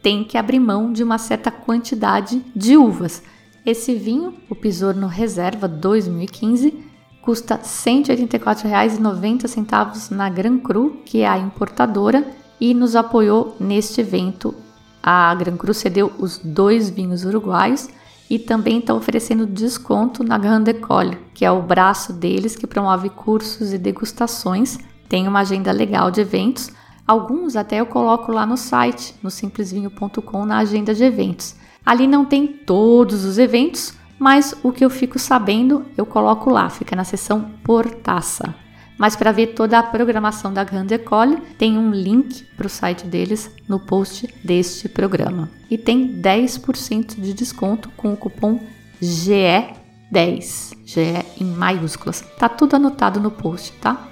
Tem 0.02 0.24
que 0.24 0.38
abrir 0.38 0.60
mão 0.60 0.92
de 0.92 1.02
uma 1.02 1.18
certa 1.18 1.50
quantidade 1.50 2.40
de 2.54 2.76
uvas. 2.76 3.24
Esse 3.64 3.94
vinho, 3.94 4.34
o 4.48 4.54
Pisorno 4.54 5.08
Reserva 5.08 5.66
2015, 5.66 6.84
custa 7.20 7.56
R$ 7.56 7.62
184,90 7.62 10.12
na 10.12 10.28
Gran 10.28 10.58
Cru, 10.58 11.02
que 11.04 11.22
é 11.22 11.28
a 11.28 11.36
importadora, 11.36 12.24
e 12.60 12.72
nos 12.72 12.94
apoiou 12.94 13.56
neste 13.58 14.00
evento. 14.00 14.54
A 15.02 15.34
Gran 15.34 15.56
Cru 15.56 15.74
cedeu 15.74 16.12
os 16.18 16.38
dois 16.38 16.88
vinhos 16.88 17.24
uruguaios 17.24 17.88
e 18.30 18.38
também 18.38 18.78
está 18.78 18.94
oferecendo 18.94 19.44
desconto 19.44 20.22
na 20.22 20.38
Grande 20.38 20.70
École, 20.70 21.18
que 21.34 21.44
é 21.44 21.50
o 21.50 21.62
braço 21.62 22.12
deles 22.12 22.54
que 22.54 22.64
promove 22.66 23.10
cursos 23.10 23.72
e 23.72 23.78
degustações 23.78 24.78
tem 25.08 25.26
uma 25.26 25.40
agenda 25.40 25.72
legal 25.72 26.10
de 26.10 26.20
eventos. 26.20 26.70
Alguns 27.06 27.56
até 27.56 27.80
eu 27.80 27.86
coloco 27.86 28.32
lá 28.32 28.44
no 28.44 28.56
site, 28.56 29.14
no 29.22 29.30
simplesvinho.com, 29.30 30.44
na 30.44 30.58
agenda 30.58 30.94
de 30.94 31.04
eventos. 31.04 31.54
Ali 31.84 32.06
não 32.06 32.24
tem 32.24 32.46
todos 32.46 33.24
os 33.24 33.38
eventos, 33.38 33.94
mas 34.18 34.54
o 34.62 34.72
que 34.72 34.84
eu 34.84 34.90
fico 34.90 35.18
sabendo 35.18 35.86
eu 35.96 36.04
coloco 36.04 36.50
lá, 36.50 36.68
fica 36.68 36.96
na 36.96 37.04
seção 37.04 37.50
por 37.62 37.88
taça. 37.88 38.54
Mas 38.98 39.14
para 39.14 39.30
ver 39.30 39.48
toda 39.48 39.78
a 39.78 39.82
programação 39.82 40.52
da 40.52 40.64
Grande 40.64 40.94
École, 40.94 41.36
tem 41.58 41.76
um 41.76 41.90
link 41.90 42.44
para 42.56 42.66
o 42.66 42.70
site 42.70 43.06
deles 43.06 43.50
no 43.68 43.78
post 43.78 44.26
deste 44.42 44.88
programa. 44.88 45.50
E 45.70 45.76
tem 45.76 46.20
10% 46.20 47.20
de 47.20 47.34
desconto 47.34 47.90
com 47.90 48.12
o 48.12 48.16
cupom 48.16 48.58
GE10, 49.02 50.72
GE 50.84 51.24
em 51.38 51.44
maiúsculas. 51.44 52.22
Tá 52.38 52.48
tudo 52.48 52.76
anotado 52.76 53.20
no 53.20 53.30
post, 53.30 53.72
tá? 53.74 54.08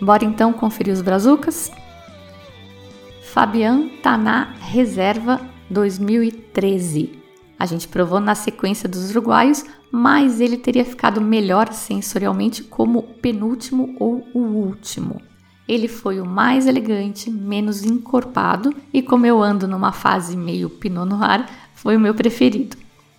Bora 0.00 0.24
então 0.24 0.52
conferir 0.52 0.92
os 0.94 1.02
brazucas? 1.02 1.72
Fabian 3.22 3.88
Taná 4.02 4.54
Reserva 4.60 5.40
2013. 5.68 7.18
A 7.58 7.66
gente 7.66 7.88
provou 7.88 8.20
na 8.20 8.34
sequência 8.34 8.88
dos 8.88 9.10
uruguaios, 9.10 9.64
mas 9.90 10.40
ele 10.40 10.56
teria 10.56 10.84
ficado 10.84 11.20
melhor 11.20 11.72
sensorialmente 11.72 12.62
como 12.62 13.02
penúltimo 13.02 13.96
ou 13.98 14.26
o 14.32 14.38
último. 14.38 15.20
Ele 15.66 15.88
foi 15.88 16.20
o 16.20 16.26
mais 16.26 16.66
elegante, 16.66 17.30
menos 17.30 17.84
encorpado 17.84 18.72
e 18.92 19.02
como 19.02 19.26
eu 19.26 19.42
ando 19.42 19.66
numa 19.66 19.92
fase 19.92 20.36
meio 20.36 20.70
Pinot 20.70 21.08
Noir, 21.08 21.44
foi 21.74 21.96
o 21.96 22.00
meu 22.00 22.14
preferido. 22.14 22.76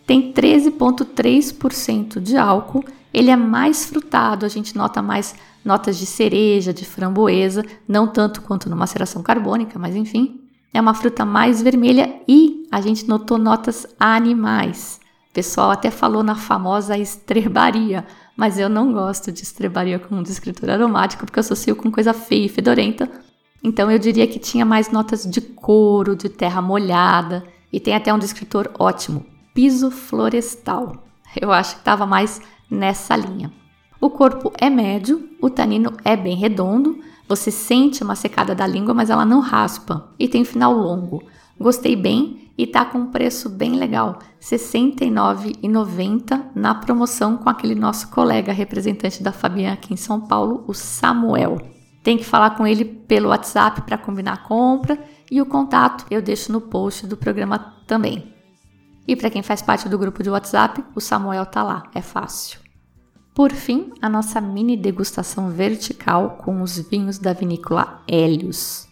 Tem 0.07 0.33
13,3% 0.33 2.19
de 2.19 2.35
álcool, 2.37 2.83
ele 3.13 3.29
é 3.29 3.35
mais 3.35 3.85
frutado, 3.85 4.45
a 4.45 4.49
gente 4.49 4.75
nota 4.75 5.01
mais 5.01 5.35
notas 5.63 5.97
de 5.97 6.05
cereja, 6.05 6.73
de 6.73 6.85
framboesa, 6.85 7.63
não 7.87 8.07
tanto 8.07 8.41
quanto 8.41 8.69
numa 8.69 8.79
maceração 8.79 9.21
carbônica, 9.21 9.77
mas 9.77 9.95
enfim. 9.95 10.41
É 10.73 10.79
uma 10.79 10.93
fruta 10.93 11.25
mais 11.25 11.61
vermelha 11.61 12.21
e 12.27 12.67
a 12.71 12.79
gente 12.79 13.07
notou 13.07 13.37
notas 13.37 13.87
animais. 13.99 14.99
O 15.29 15.33
pessoal 15.33 15.71
até 15.71 15.89
falou 15.89 16.23
na 16.23 16.35
famosa 16.35 16.97
estrebaria, 16.97 18.05
mas 18.35 18.59
eu 18.59 18.69
não 18.69 18.93
gosto 18.93 19.31
de 19.31 19.43
estrebaria 19.43 19.99
como 19.99 20.23
descritor 20.23 20.69
aromático 20.69 21.25
porque 21.25 21.39
eu 21.39 21.41
associo 21.41 21.75
com 21.75 21.91
coisa 21.91 22.13
feia 22.13 22.45
e 22.45 22.49
fedorenta. 22.49 23.09
Então 23.63 23.91
eu 23.91 23.99
diria 23.99 24.27
que 24.27 24.39
tinha 24.39 24.65
mais 24.65 24.91
notas 24.91 25.23
de 25.25 25.41
couro, 25.41 26.15
de 26.15 26.29
terra 26.29 26.61
molhada 26.61 27.43
e 27.71 27.79
tem 27.79 27.95
até 27.95 28.13
um 28.13 28.19
descritor 28.19 28.71
ótimo, 28.77 29.25
piso 29.53 29.91
florestal. 29.91 31.03
Eu 31.39 31.51
acho 31.51 31.75
que 31.75 31.81
estava 31.81 32.05
mais 32.05 32.41
nessa 32.69 33.15
linha. 33.15 33.51
O 34.01 34.09
corpo 34.09 34.53
é 34.57 34.69
médio, 34.69 35.29
o 35.41 35.49
tanino 35.49 35.91
é 36.05 36.15
bem 36.15 36.37
redondo, 36.37 36.99
você 37.27 37.51
sente 37.51 38.01
uma 38.01 38.15
secada 38.15 38.55
da 38.55 38.65
língua, 38.65 38.93
mas 38.93 39.09
ela 39.09 39.25
não 39.25 39.41
raspa 39.41 40.09
e 40.17 40.27
tem 40.27 40.45
final 40.45 40.73
longo. 40.73 41.21
Gostei 41.59 41.97
bem 41.97 42.49
e 42.57 42.65
tá 42.65 42.85
com 42.85 42.97
um 42.99 43.11
preço 43.11 43.49
bem 43.49 43.73
legal, 43.73 44.19
R$ 44.39 44.57
69,90 44.57 46.45
na 46.55 46.73
promoção 46.75 47.35
com 47.37 47.49
aquele 47.49 47.75
nosso 47.75 48.07
colega 48.09 48.53
representante 48.53 49.21
da 49.21 49.33
Fabiana 49.33 49.73
aqui 49.73 49.93
em 49.93 49.97
São 49.97 50.21
Paulo, 50.21 50.63
o 50.65 50.73
Samuel. 50.73 51.61
Tem 52.01 52.17
que 52.17 52.23
falar 52.23 52.51
com 52.51 52.65
ele 52.65 52.85
pelo 52.85 53.29
WhatsApp 53.29 53.81
para 53.81 53.97
combinar 53.97 54.33
a 54.33 54.37
compra 54.37 54.97
e 55.29 55.41
o 55.41 55.45
contato 55.45 56.05
eu 56.09 56.21
deixo 56.21 56.51
no 56.51 56.61
post 56.61 57.05
do 57.05 57.17
programa 57.17 57.75
também. 57.85 58.33
E 59.05 59.15
para 59.15 59.29
quem 59.29 59.43
faz 59.43 59.61
parte 59.61 59.89
do 59.89 59.97
grupo 59.97 60.23
de 60.23 60.29
WhatsApp, 60.29 60.83
o 60.95 61.01
Samuel 61.01 61.45
tá 61.45 61.63
lá, 61.63 61.83
é 61.93 62.01
fácil. 62.01 62.58
Por 63.39 63.53
fim, 63.53 63.93
a 64.01 64.09
nossa 64.09 64.41
mini 64.41 64.75
degustação 64.75 65.49
vertical 65.49 66.31
com 66.43 66.61
os 66.61 66.77
vinhos 66.77 67.17
da 67.17 67.31
vinícola 67.31 68.03
Hélios. 68.05 68.85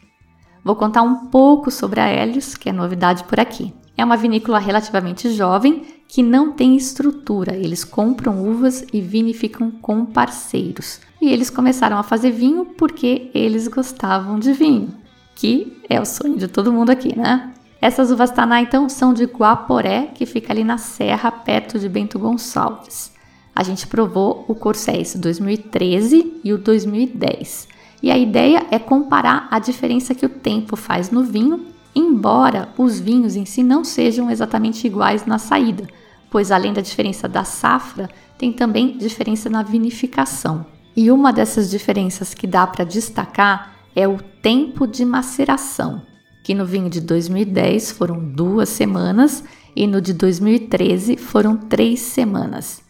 Vou 0.63 0.73
contar 0.73 1.01
um 1.01 1.25
pouco 1.25 1.69
sobre 1.69 1.99
a 1.99 2.05
Hélios, 2.05 2.55
que 2.55 2.69
é 2.69 2.71
novidade 2.71 3.25
por 3.25 3.41
aqui. 3.41 3.73
É 3.97 4.05
uma 4.05 4.15
vinícola 4.15 4.57
relativamente 4.57 5.31
jovem 5.31 5.85
que 6.07 6.23
não 6.23 6.53
tem 6.53 6.77
estrutura. 6.77 7.57
Eles 7.57 7.83
compram 7.83 8.41
uvas 8.41 8.85
e 8.93 9.01
vinificam 9.01 9.69
com 9.69 10.05
parceiros. 10.05 11.01
E 11.21 11.27
eles 11.27 11.49
começaram 11.49 11.97
a 11.97 12.03
fazer 12.03 12.31
vinho 12.31 12.67
porque 12.77 13.29
eles 13.33 13.67
gostavam 13.67 14.39
de 14.39 14.53
vinho, 14.53 14.95
que 15.35 15.77
é 15.89 15.99
o 15.99 16.05
sonho 16.05 16.37
de 16.37 16.47
todo 16.47 16.71
mundo 16.71 16.89
aqui, 16.89 17.19
né? 17.19 17.53
Essas 17.81 18.11
uvas 18.11 18.31
Taná, 18.31 18.61
então, 18.61 18.87
são 18.87 19.13
de 19.13 19.25
Guaporé, 19.25 20.09
que 20.15 20.25
fica 20.25 20.53
ali 20.53 20.63
na 20.63 20.77
serra, 20.77 21.29
perto 21.33 21.77
de 21.77 21.89
Bento 21.89 22.17
Gonçalves 22.17 23.16
a 23.57 23.63
gente 23.63 23.87
provou 23.87 24.45
o 24.47 24.53
Corséis 24.53 25.15
2013 25.15 26.41
e 26.43 26.53
o 26.53 26.57
2010. 26.57 27.67
E 28.03 28.11
a 28.11 28.17
ideia 28.17 28.67
é 28.69 28.77
comparar 28.77 29.47
a 29.49 29.57
diferença 29.57 30.13
que 30.13 30.25
o 30.25 30.29
tempo 30.29 30.75
faz 30.75 31.09
no 31.09 31.23
vinho 31.23 31.65
embora 31.97 32.69
os 32.77 32.99
vinhos 32.99 33.35
em 33.35 33.43
si 33.43 33.63
não 33.63 33.83
sejam 33.83 34.29
exatamente 34.29 34.85
iguais 34.85 35.25
na 35.25 35.39
saída, 35.39 35.87
pois 36.29 36.51
além 36.51 36.71
da 36.71 36.81
diferença 36.81 37.27
da 37.27 37.43
safra, 37.43 38.07
tem 38.37 38.53
também 38.53 38.95
diferença 38.99 39.49
na 39.49 39.63
vinificação. 39.63 40.63
E 40.95 41.09
uma 41.09 41.33
dessas 41.33 41.71
diferenças 41.71 42.35
que 42.35 42.45
dá 42.45 42.67
para 42.67 42.85
destacar 42.85 43.73
é 43.95 44.07
o 44.07 44.19
tempo 44.43 44.85
de 44.85 45.03
maceração, 45.03 46.03
que 46.43 46.53
no 46.53 46.67
vinho 46.67 46.87
de 46.87 47.01
2010 47.01 47.91
foram 47.91 48.19
duas 48.19 48.69
semanas 48.69 49.43
e 49.75 49.87
no 49.87 49.99
de 49.99 50.13
2013 50.13 51.17
foram 51.17 51.57
três 51.57 51.99
semanas. 52.01 52.86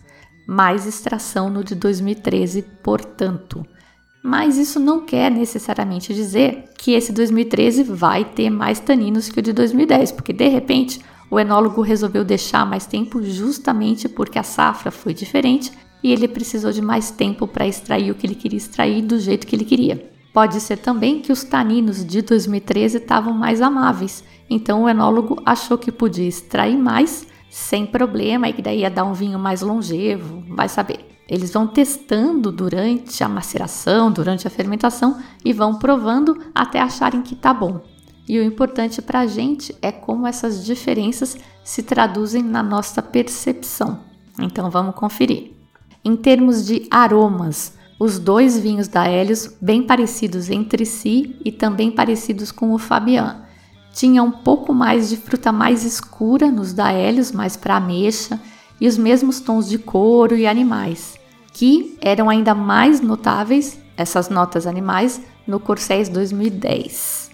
Mais 0.48 0.88
extração 0.88 1.50
no 1.50 1.64
de 1.64 1.76
2013, 1.76 2.64
portanto. 2.82 3.66
Mas 4.24 4.58
isso 4.58 4.80
não 4.80 5.06
quer 5.06 5.30
necessariamente 5.30 6.14
dizer 6.14 6.66
que 6.78 6.94
esse 6.94 7.12
2013 7.12 7.84
vai 7.84 8.26
ter 8.26 8.50
mais 8.50 8.80
taninos 8.80 9.30
que 9.30 9.40
o 9.40 9.44
de 9.44 9.54
2010, 9.54 10.14
porque 10.14 10.34
de 10.34 10.48
repente 10.48 11.02
o 11.30 11.40
enólogo 11.40 11.82
resolveu 11.82 12.24
deixar 12.24 12.66
mais 12.66 12.86
tempo 12.86 13.22
justamente 13.22 14.08
porque 14.08 14.40
a 14.40 14.44
safra 14.44 14.90
foi 14.92 15.14
diferente 15.14 15.72
e 16.02 16.12
ele 16.12 16.28
precisou 16.28 16.72
de 16.72 16.82
mais 16.82 17.12
tempo 17.12 17.48
para 17.48 17.68
extrair 17.68 18.12
o 18.12 18.16
que 18.16 18.26
ele 18.26 18.36
queria 18.36 18.58
extrair 18.58 19.02
do 19.02 19.20
jeito 19.20 19.46
que 19.46 19.56
ele 19.56 19.66
queria. 19.66 20.10
Pode 20.34 20.62
ser 20.62 20.78
também 20.78 21.20
que 21.20 21.32
os 21.32 21.44
taninos 21.44 22.06
de 22.06 22.22
2013 22.22 22.98
estavam 22.98 23.34
mais 23.34 23.62
amáveis, 23.62 24.24
então 24.50 24.84
o 24.84 24.90
enólogo 24.90 25.42
achou 25.46 25.78
que 25.78 25.92
podia 25.92 26.28
extrair 26.28 26.78
mais 26.78 27.28
sem 27.50 27.86
problema 27.86 28.50
e 28.50 28.54
que 28.54 28.62
daí 28.62 28.80
ia 28.80 28.90
dar 28.90 29.04
um 29.04 29.14
vinho 29.14 29.40
mais 29.40 29.62
longevo, 29.62 30.44
vai 30.50 30.70
saber. 30.70 31.08
Eles 31.28 31.52
vão 31.52 31.68
testando 31.68 32.52
durante 32.52 33.24
a 33.24 33.28
maceração, 33.28 34.12
durante 34.12 34.48
a 34.48 34.50
fermentação 34.50 35.22
e 35.44 35.52
vão 35.52 35.76
provando 35.76 36.38
até 36.56 36.80
acharem 36.80 37.22
que 37.22 37.36
tá 37.36 37.54
bom. 37.54 37.82
E 38.28 38.40
o 38.40 38.44
importante 38.44 39.02
para 39.02 39.22
a 39.22 39.28
gente 39.28 39.76
é 39.82 39.92
como 39.92 40.28
essas 40.28 40.66
diferenças 40.66 41.38
se 41.64 41.84
traduzem 41.84 42.44
na 42.44 42.64
nossa 42.64 43.02
percepção. 43.02 44.00
Então 44.40 44.70
vamos 44.70 44.96
conferir. 44.96 45.54
Em 46.04 46.16
termos 46.16 46.66
de 46.66 46.88
aromas, 46.90 47.78
os 48.00 48.20
dois 48.20 48.58
vinhos 48.58 48.88
da 48.88 49.10
Helios 49.10 49.56
bem 49.60 49.84
parecidos 49.84 50.50
entre 50.50 50.86
si 50.86 51.36
e 51.44 51.52
também 51.52 51.92
parecidos 51.92 52.52
com 52.52 52.74
o 52.74 52.78
Fabian. 52.78 53.47
Tinha 53.98 54.22
um 54.22 54.32
pouco 54.32 54.76
mais 54.76 55.10
de 55.10 55.18
fruta 55.18 55.52
mais 55.52 55.84
escura 55.84 56.52
nos 56.52 56.72
da 56.72 56.94
Helios, 56.94 57.32
mais 57.32 57.58
para 57.58 57.78
ameixa, 57.78 58.40
e 58.80 58.88
os 58.88 58.96
mesmos 58.96 59.40
tons 59.40 59.68
de 59.68 59.80
couro 59.80 60.38
e 60.38 60.46
animais 60.46 61.18
que 61.58 61.98
eram 62.00 62.30
ainda 62.30 62.54
mais 62.54 63.02
notáveis, 63.02 63.80
essas 63.98 64.30
notas 64.30 64.68
animais, 64.68 65.20
no 65.48 65.60
Corséis 65.60 66.08
2010. 66.08 67.32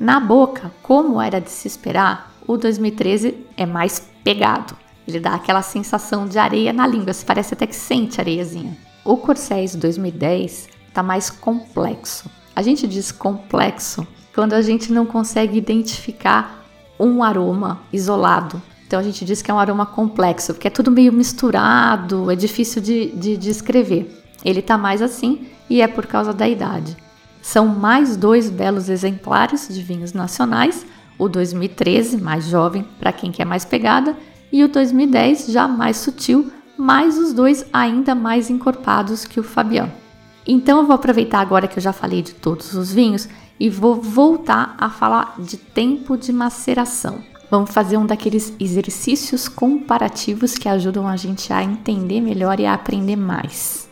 Na 0.00 0.18
boca, 0.18 0.72
como 0.82 1.22
era 1.22 1.40
de 1.40 1.48
se 1.48 1.68
esperar, 1.68 2.34
o 2.44 2.56
2013 2.56 3.46
é 3.56 3.64
mais 3.64 4.10
pegado. 4.24 4.76
Ele 5.06 5.20
dá 5.20 5.34
aquela 5.34 5.62
sensação 5.62 6.26
de 6.26 6.40
areia 6.40 6.72
na 6.72 6.88
língua, 6.88 7.12
se 7.12 7.24
parece 7.24 7.54
até 7.54 7.64
que 7.64 7.76
sente 7.76 8.20
areiazinha. 8.20 8.76
O 9.04 9.16
Corséis 9.16 9.76
2010 9.76 10.68
está 10.88 11.00
mais 11.00 11.30
complexo. 11.30 12.28
A 12.56 12.62
gente 12.62 12.88
diz 12.88 13.12
complexo 13.12 14.04
quando 14.34 14.54
a 14.54 14.62
gente 14.62 14.92
não 14.92 15.04
consegue 15.04 15.58
identificar 15.58 16.66
um 16.98 17.22
aroma 17.22 17.80
isolado. 17.92 18.60
Então 18.86 19.00
a 19.00 19.02
gente 19.02 19.24
diz 19.24 19.40
que 19.40 19.50
é 19.50 19.54
um 19.54 19.58
aroma 19.58 19.86
complexo, 19.86 20.52
porque 20.54 20.68
é 20.68 20.70
tudo 20.70 20.90
meio 20.90 21.12
misturado, 21.12 22.30
é 22.30 22.36
difícil 22.36 22.82
de, 22.82 23.06
de 23.12 23.36
descrever. 23.36 24.22
Ele 24.44 24.60
está 24.60 24.76
mais 24.76 25.00
assim 25.00 25.46
e 25.68 25.80
é 25.80 25.88
por 25.88 26.06
causa 26.06 26.32
da 26.32 26.48
idade. 26.48 26.96
São 27.40 27.66
mais 27.66 28.16
dois 28.16 28.50
belos 28.50 28.88
exemplares 28.88 29.68
de 29.68 29.82
vinhos 29.82 30.12
nacionais, 30.12 30.86
o 31.18 31.28
2013, 31.28 32.18
mais 32.18 32.44
jovem, 32.44 32.86
para 33.00 33.12
quem 33.12 33.32
quer 33.32 33.44
mais 33.44 33.64
pegada, 33.64 34.16
e 34.52 34.62
o 34.62 34.68
2010, 34.68 35.46
já 35.46 35.66
mais 35.66 35.96
sutil, 35.96 36.52
mas 36.76 37.16
os 37.16 37.32
dois 37.32 37.64
ainda 37.72 38.14
mais 38.14 38.50
encorpados 38.50 39.24
que 39.24 39.40
o 39.40 39.42
Fabião. 39.42 40.01
Então 40.46 40.78
eu 40.78 40.86
vou 40.86 40.94
aproveitar 40.94 41.40
agora 41.40 41.68
que 41.68 41.78
eu 41.78 41.82
já 41.82 41.92
falei 41.92 42.22
de 42.22 42.34
todos 42.34 42.74
os 42.74 42.92
vinhos 42.92 43.28
e 43.58 43.70
vou 43.70 44.00
voltar 44.00 44.74
a 44.78 44.90
falar 44.90 45.36
de 45.38 45.56
tempo 45.56 46.16
de 46.16 46.32
maceração. 46.32 47.22
Vamos 47.50 47.70
fazer 47.70 47.96
um 47.96 48.06
daqueles 48.06 48.52
exercícios 48.58 49.46
comparativos 49.46 50.54
que 50.54 50.68
ajudam 50.68 51.06
a 51.06 51.16
gente 51.16 51.52
a 51.52 51.62
entender 51.62 52.20
melhor 52.20 52.58
e 52.58 52.66
a 52.66 52.74
aprender 52.74 53.16
mais. 53.16 53.88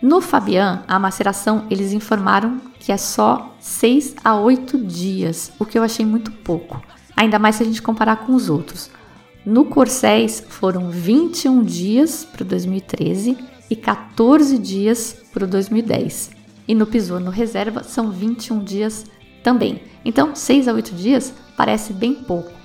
No 0.00 0.20
Fabian, 0.20 0.84
a 0.86 0.98
maceração 0.98 1.64
eles 1.68 1.92
informaram 1.92 2.60
que 2.78 2.92
é 2.92 2.96
só 2.96 3.56
6 3.58 4.16
a 4.22 4.36
8 4.36 4.78
dias, 4.78 5.50
o 5.58 5.64
que 5.64 5.76
eu 5.76 5.82
achei 5.82 6.06
muito 6.06 6.30
pouco, 6.30 6.80
ainda 7.16 7.38
mais 7.38 7.56
se 7.56 7.64
a 7.64 7.66
gente 7.66 7.82
comparar 7.82 8.16
com 8.18 8.34
os 8.34 8.48
outros. 8.48 8.90
No 9.44 9.64
Corséis 9.64 10.44
foram 10.48 10.90
21 10.90 11.64
dias 11.64 12.24
para 12.24 12.42
o 12.42 12.46
2013 12.46 13.36
e 13.70 13.76
14 13.76 14.58
dias 14.58 15.16
para 15.32 15.44
o 15.44 15.48
2010. 15.48 16.30
E 16.66 16.74
no 16.74 16.86
Pisou 16.86 17.20
no 17.20 17.30
Reserva 17.30 17.82
são 17.82 18.10
21 18.10 18.62
dias 18.64 19.04
também. 19.42 19.82
Então, 20.04 20.34
6 20.34 20.68
a 20.68 20.72
8 20.72 20.94
dias 20.94 21.32
parece 21.56 21.92
bem 21.92 22.14
pouco 22.14 22.58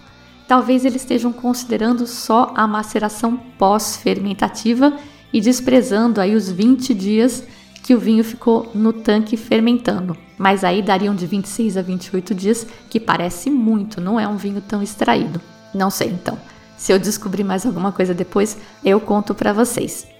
talvez 0.47 0.85
eles 0.85 1.01
estejam 1.01 1.31
considerando 1.31 2.05
só 2.05 2.53
a 2.55 2.67
maceração 2.67 3.37
pós-fermentativa 3.57 4.95
e 5.31 5.41
desprezando 5.41 6.21
aí 6.21 6.35
os 6.35 6.47
20 6.47 6.93
dias 6.93 7.43
que 7.81 7.95
o 7.95 7.99
vinho 7.99 8.23
ficou 8.23 8.69
no 8.73 8.93
tanque 8.93 9.35
fermentando. 9.35 10.15
Mas 10.37 10.63
aí 10.63 10.81
dariam 10.81 11.15
de 11.15 11.25
26 11.25 11.75
a 11.75 11.81
28 11.81 12.35
dias, 12.35 12.67
que 12.89 12.99
parece 12.99 13.49
muito, 13.49 13.99
não 13.99 14.19
é 14.19 14.27
um 14.27 14.37
vinho 14.37 14.61
tão 14.61 14.81
extraído. 14.81 15.41
Não 15.73 15.89
sei 15.89 16.09
então. 16.09 16.37
Se 16.77 16.91
eu 16.91 16.99
descobrir 16.99 17.43
mais 17.43 17.65
alguma 17.65 17.91
coisa 17.91 18.13
depois, 18.13 18.57
eu 18.85 18.99
conto 18.99 19.33
para 19.33 19.53
vocês. 19.53 20.12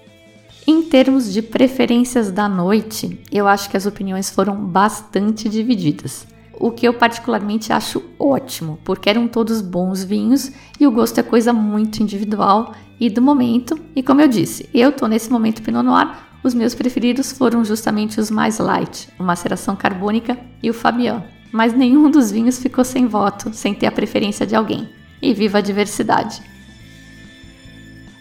Em 0.66 0.82
termos 0.82 1.32
de 1.32 1.42
preferências 1.42 2.30
da 2.30 2.48
noite, 2.48 3.20
eu 3.30 3.46
acho 3.46 3.68
que 3.68 3.76
as 3.76 3.86
opiniões 3.86 4.30
foram 4.30 4.56
bastante 4.56 5.48
divididas 5.48 6.26
o 6.58 6.70
que 6.70 6.86
eu 6.86 6.94
particularmente 6.94 7.72
acho 7.72 8.02
ótimo, 8.18 8.78
porque 8.84 9.10
eram 9.10 9.28
todos 9.28 9.60
bons 9.60 10.04
vinhos 10.04 10.50
e 10.78 10.86
o 10.86 10.90
gosto 10.90 11.18
é 11.18 11.22
coisa 11.22 11.52
muito 11.52 12.02
individual 12.02 12.74
e 12.98 13.10
do 13.10 13.22
momento. 13.22 13.78
E 13.94 14.02
como 14.02 14.20
eu 14.20 14.28
disse, 14.28 14.68
eu 14.72 14.92
tô 14.92 15.06
nesse 15.06 15.30
momento 15.30 15.62
Pinot 15.62 15.84
Noir, 15.84 16.10
os 16.42 16.54
meus 16.54 16.74
preferidos 16.74 17.32
foram 17.32 17.64
justamente 17.64 18.20
os 18.20 18.30
mais 18.30 18.58
light, 18.58 19.08
o 19.18 19.24
Maceração 19.24 19.74
Carbônica 19.74 20.38
e 20.62 20.70
o 20.70 20.74
Fabian. 20.74 21.24
Mas 21.52 21.72
nenhum 21.72 22.10
dos 22.10 22.30
vinhos 22.30 22.58
ficou 22.58 22.84
sem 22.84 23.06
voto, 23.06 23.52
sem 23.52 23.74
ter 23.74 23.86
a 23.86 23.92
preferência 23.92 24.46
de 24.46 24.56
alguém. 24.56 24.88
E 25.22 25.32
viva 25.32 25.58
a 25.58 25.62
diversidade! 25.62 26.53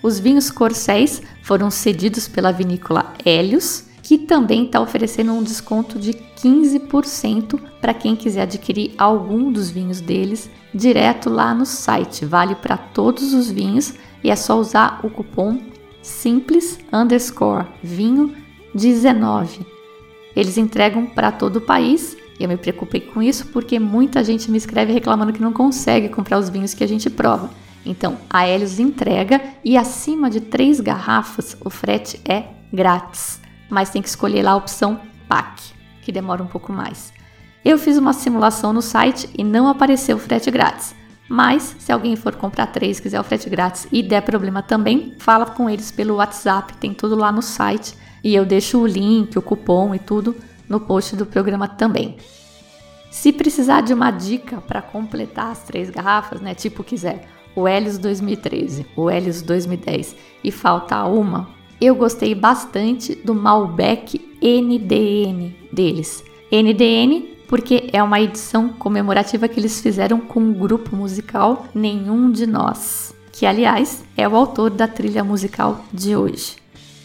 Os 0.03 0.19
vinhos 0.19 0.51
Corséis 0.51 1.21
foram 1.41 1.71
cedidos 1.71 2.27
pela 2.27 2.51
vinícola 2.51 3.13
Hélios 3.25 3.85
que 4.01 4.17
também 4.17 4.65
está 4.65 4.81
oferecendo 4.81 5.31
um 5.31 5.41
desconto 5.41 5.97
de 5.97 6.11
15% 6.11 7.57
para 7.79 7.93
quem 7.93 8.17
quiser 8.17 8.41
adquirir 8.41 8.93
algum 8.97 9.49
dos 9.49 9.69
vinhos 9.69 10.01
deles 10.01 10.49
direto 10.75 11.29
lá 11.29 11.53
no 11.53 11.65
site. 11.65 12.25
Vale 12.25 12.53
para 12.53 12.75
todos 12.75 13.33
os 13.33 13.49
vinhos 13.49 13.93
e 14.21 14.29
é 14.29 14.35
só 14.35 14.59
usar 14.59 14.99
o 15.03 15.09
cupom 15.09 15.57
simples 16.01 16.77
underscore 16.91 17.65
vinho 17.81 18.35
19. 18.75 19.65
Eles 20.35 20.57
entregam 20.57 21.05
para 21.05 21.31
todo 21.31 21.57
o 21.57 21.61
país 21.61 22.17
eu 22.39 22.49
me 22.49 22.57
preocupei 22.57 22.99
com 22.99 23.21
isso 23.21 23.47
porque 23.47 23.79
muita 23.79 24.23
gente 24.23 24.49
me 24.49 24.57
escreve 24.57 24.91
reclamando 24.91 25.31
que 25.31 25.41
não 25.41 25.53
consegue 25.53 26.09
comprar 26.09 26.39
os 26.39 26.49
vinhos 26.49 26.73
que 26.73 26.83
a 26.83 26.87
gente 26.87 27.09
prova. 27.09 27.49
Então, 27.85 28.17
a 28.29 28.47
Helios 28.47 28.79
entrega 28.79 29.41
e 29.63 29.77
acima 29.77 30.29
de 30.29 30.39
três 30.39 30.79
garrafas 30.79 31.57
o 31.59 31.69
frete 31.69 32.19
é 32.27 32.45
grátis 32.71 33.43
mas 33.73 33.89
tem 33.89 34.01
que 34.01 34.07
escolher 34.07 34.43
lá 34.43 34.51
a 34.51 34.55
opção 34.55 34.99
PAC, 35.27 35.73
que 36.03 36.11
demora 36.11 36.43
um 36.43 36.47
pouco 36.47 36.71
mais. 36.71 37.11
Eu 37.65 37.77
fiz 37.79 37.97
uma 37.97 38.13
simulação 38.13 38.71
no 38.71 38.81
site 38.81 39.27
e 39.35 39.43
não 39.43 39.67
apareceu 39.67 40.17
o 40.17 40.19
frete 40.19 40.51
grátis. 40.51 40.95
Mas 41.27 41.75
se 41.79 41.91
alguém 41.91 42.15
for 42.15 42.35
comprar 42.35 42.67
três, 42.67 42.99
quiser 42.99 43.19
o 43.19 43.23
frete 43.23 43.49
grátis 43.49 43.87
e 43.91 44.03
der 44.03 44.21
problema 44.21 44.61
também, 44.61 45.15
fala 45.17 45.45
com 45.45 45.69
eles 45.69 45.91
pelo 45.91 46.15
WhatsApp, 46.15 46.77
tem 46.77 46.93
tudo 46.93 47.15
lá 47.15 47.31
no 47.31 47.41
site 47.41 47.95
e 48.23 48.35
eu 48.35 48.45
deixo 48.45 48.79
o 48.79 48.85
link, 48.85 49.37
o 49.37 49.41
cupom 49.41 49.95
e 49.95 49.99
tudo 49.99 50.35
no 50.69 50.79
post 50.79 51.15
do 51.15 51.25
programa 51.25 51.67
também. 51.67 52.17
Se 53.09 53.31
precisar 53.31 53.81
de 53.81 53.93
uma 53.93 54.11
dica 54.11 54.61
para 54.61 54.81
completar 54.81 55.51
as 55.51 55.63
três 55.63 55.89
garrafas, 55.89 56.41
né, 56.41 56.53
tipo 56.53 56.83
quiser 56.83 57.27
o 57.55 57.67
Helios 57.67 57.97
2013, 57.97 58.85
o 58.95 59.09
Helios 59.09 59.41
2010 59.41 60.15
e 60.43 60.51
falta 60.51 61.03
uma, 61.05 61.49
eu 61.79 61.95
gostei 61.95 62.33
bastante 62.33 63.15
do 63.15 63.33
Malbec 63.33 64.19
NDN 64.41 65.55
deles. 65.71 66.23
NDN 66.51 67.33
porque 67.47 67.89
é 67.93 68.01
uma 68.01 68.19
edição 68.19 68.69
comemorativa 68.69 69.47
que 69.47 69.59
eles 69.59 69.79
fizeram 69.79 70.19
com 70.19 70.39
o 70.49 70.53
grupo 70.53 70.95
musical 70.95 71.65
Nenhum 71.73 72.31
de 72.31 72.47
Nós, 72.47 73.13
que 73.31 73.45
aliás 73.45 74.03
é 74.17 74.27
o 74.27 74.35
autor 74.35 74.69
da 74.69 74.87
trilha 74.87 75.23
musical 75.23 75.83
de 75.91 76.15
hoje. 76.15 76.55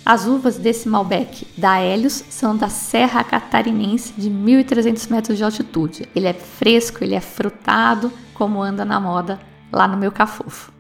As 0.06 0.26
uvas 0.26 0.56
desse 0.56 0.88
Malbec 0.88 1.46
da 1.54 1.82
Helios 1.82 2.24
são 2.30 2.56
da 2.56 2.70
Serra 2.70 3.22
Catarinense 3.22 4.14
de 4.16 4.30
1.300 4.30 5.10
metros 5.10 5.36
de 5.36 5.44
altitude. 5.44 6.08
Ele 6.16 6.26
é 6.26 6.32
fresco, 6.32 7.04
ele 7.04 7.14
é 7.14 7.20
frutado, 7.20 8.10
como 8.32 8.62
anda 8.62 8.86
na 8.86 8.98
moda 8.98 9.38
lá 9.72 9.86
no 9.86 9.96
meu 9.96 10.12
cafofo. 10.12 10.72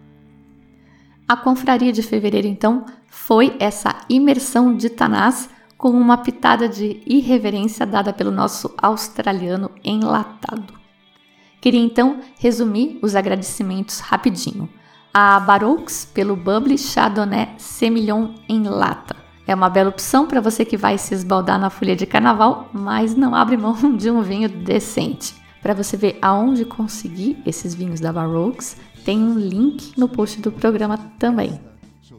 A 1.26 1.36
confraria 1.36 1.92
de 1.92 2.02
fevereiro, 2.02 2.46
então, 2.46 2.86
foi 3.06 3.56
essa 3.58 3.94
imersão 4.08 4.74
de 4.74 4.88
Tanás 4.88 5.50
com 5.76 5.90
uma 5.90 6.18
pitada 6.18 6.68
de 6.68 7.00
irreverência 7.06 7.86
dada 7.86 8.12
pelo 8.12 8.30
nosso 8.30 8.74
australiano 8.76 9.70
enlatado. 9.84 10.74
Queria 11.60 11.80
então 11.80 12.20
resumir 12.38 12.98
os 13.02 13.14
agradecimentos 13.14 14.00
rapidinho. 14.00 14.68
A 15.12 15.38
Baroques 15.40 16.04
pelo 16.04 16.36
Bubbly 16.36 16.78
Chardonnay 16.78 17.54
Semillon 17.58 18.34
em 18.48 18.62
lata. 18.62 19.16
É 19.46 19.54
uma 19.54 19.70
bela 19.70 19.88
opção 19.88 20.26
para 20.26 20.40
você 20.40 20.64
que 20.64 20.76
vai 20.76 20.98
se 20.98 21.14
esbaldar 21.14 21.58
na 21.58 21.70
folha 21.70 21.96
de 21.96 22.06
carnaval, 22.06 22.68
mas 22.72 23.14
não 23.14 23.34
abre 23.34 23.56
mão 23.56 23.74
de 23.96 24.10
um 24.10 24.20
vinho 24.20 24.48
decente. 24.48 25.34
Para 25.62 25.74
você 25.74 25.96
ver 25.96 26.18
aonde 26.22 26.64
conseguir 26.64 27.38
esses 27.44 27.74
vinhos 27.74 28.00
da 28.00 28.12
Baroques, 28.12 28.76
tem 29.04 29.18
um 29.18 29.38
link 29.38 29.98
no 29.98 30.08
post 30.08 30.40
do 30.40 30.52
programa 30.52 30.98
também. 31.18 31.60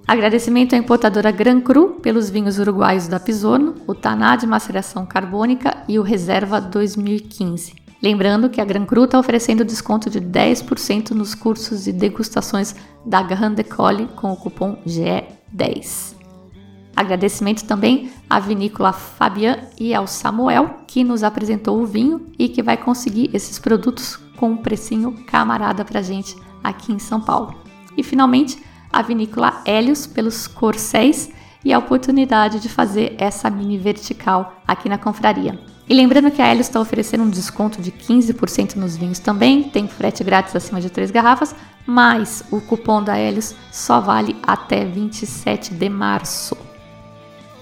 Agradecimento 0.08 0.74
à 0.74 0.78
importadora 0.78 1.32
Gran 1.32 1.62
Cru 1.62 2.00
pelos 2.02 2.30
vinhos 2.30 2.58
uruguaios 2.58 3.08
da 3.08 3.20
Pisono, 3.20 3.76
o 3.86 3.94
Taná 3.94 4.36
de 4.36 4.48
maceração 4.48 5.06
carbônica 5.06 5.84
e 5.88 6.00
o 6.00 6.02
Reserva 6.02 6.60
2015. 6.60 7.76
Lembrando 8.02 8.50
que 8.50 8.60
a 8.60 8.66
Gran 8.66 8.86
Cru 8.86 9.04
está 9.04 9.20
oferecendo 9.20 9.64
desconto 9.64 10.10
de 10.10 10.20
10% 10.20 11.12
nos 11.12 11.36
cursos 11.36 11.86
e 11.86 11.92
degustações 11.92 12.76
da 13.06 13.22
Grande 13.22 13.64
Colle 13.64 14.08
com 14.16 14.32
o 14.32 14.38
cupom 14.38 14.78
GE10. 14.88 16.19
Agradecimento 17.00 17.64
também 17.64 18.12
à 18.30 18.42
vinícola 18.42 18.92
Fabian 18.92 19.58
e 19.80 19.96
ao 19.96 20.06
Samuel, 20.06 20.82
que 20.86 21.02
nos 21.02 21.24
apresentou 21.24 21.82
o 21.82 21.86
vinho 21.86 22.28
e 22.38 22.50
que 22.50 22.62
vai 22.62 22.76
conseguir 22.76 23.30
esses 23.34 23.58
produtos 23.58 24.18
com 24.36 24.50
um 24.50 24.58
precinho 24.58 25.14
camarada 25.26 25.86
para 25.86 26.02
gente 26.02 26.36
aqui 26.62 26.92
em 26.92 27.00
São 27.00 27.22
Paulo. 27.22 27.56
E 27.96 28.04
finalmente, 28.04 28.62
a 28.92 29.02
vinícola 29.02 29.62
Hélios 29.64 30.06
pelos 30.06 30.46
corcéis 30.46 31.30
e 31.64 31.72
a 31.72 31.80
oportunidade 31.80 32.60
de 32.60 32.68
fazer 32.68 33.16
essa 33.18 33.50
mini 33.50 33.78
vertical 33.78 34.62
aqui 34.68 34.90
na 34.90 34.98
confraria. 34.98 35.58
E 35.88 35.94
lembrando 35.94 36.30
que 36.30 36.42
a 36.42 36.48
Hélios 36.48 36.68
está 36.68 36.82
oferecendo 36.82 37.24
um 37.24 37.30
desconto 37.30 37.82
de 37.82 37.94
15% 37.94 38.76
nos 38.76 38.98
vinhos 38.98 39.20
também, 39.20 39.64
tem 39.64 39.88
frete 39.88 40.22
grátis 40.22 40.54
acima 40.54 40.82
de 40.82 40.90
3 40.90 41.12
garrafas, 41.12 41.56
mas 41.88 42.44
o 42.52 42.60
cupom 42.60 43.02
da 43.02 43.16
Hélios 43.16 43.56
só 43.72 44.02
vale 44.02 44.36
até 44.44 44.84
27 44.84 45.74
de 45.74 45.88
março. 45.88 46.69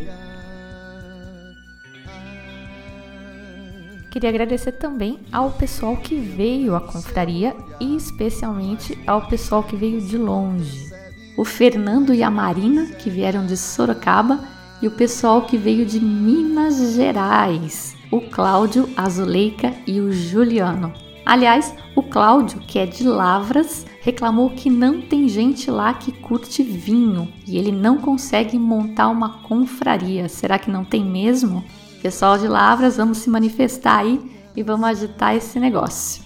Queria 4.11 4.29
agradecer 4.29 4.73
também 4.73 5.19
ao 5.31 5.49
pessoal 5.49 5.97
que 5.97 6.19
veio 6.19 6.75
à 6.75 6.79
confraria 6.79 7.55
e 7.79 7.95
especialmente 7.95 8.95
ao 9.07 9.27
pessoal 9.27 9.63
que 9.63 9.75
veio 9.75 9.99
de 9.99 10.19
longe. 10.19 10.93
O 11.35 11.43
Fernando 11.43 12.13
e 12.13 12.21
a 12.21 12.29
Marina, 12.29 12.85
que 12.85 13.09
vieram 13.09 13.47
de 13.47 13.57
Sorocaba, 13.57 14.39
e 14.83 14.87
o 14.87 14.91
pessoal 14.91 15.41
que 15.41 15.57
veio 15.57 15.83
de 15.83 15.99
Minas 15.99 16.93
Gerais, 16.93 17.95
o 18.11 18.21
Cláudio, 18.21 18.87
a 18.95 19.09
Zuleika 19.09 19.73
e 19.87 19.99
o 19.99 20.13
Juliano. 20.13 21.04
Aliás, 21.25 21.73
o 21.95 22.03
Cláudio, 22.03 22.59
que 22.59 22.77
é 22.77 22.85
de 22.85 23.03
Lavras, 23.03 23.83
reclamou 24.01 24.51
que 24.51 24.69
não 24.69 25.01
tem 25.01 25.27
gente 25.27 25.71
lá 25.71 25.91
que 25.93 26.11
curte 26.11 26.61
vinho 26.61 27.33
e 27.47 27.57
ele 27.57 27.71
não 27.71 27.97
consegue 27.97 28.59
montar 28.59 29.09
uma 29.09 29.41
confraria. 29.41 30.29
Será 30.29 30.59
que 30.59 30.69
não 30.69 30.85
tem 30.85 31.03
mesmo? 31.03 31.63
Pessoal 31.99 32.37
de 32.37 32.47
Lavras, 32.47 32.97
vamos 32.97 33.17
se 33.17 33.29
manifestar 33.31 33.97
aí 33.97 34.21
e 34.55 34.61
vamos 34.61 34.87
agitar 34.87 35.35
esse 35.35 35.59
negócio. 35.59 36.23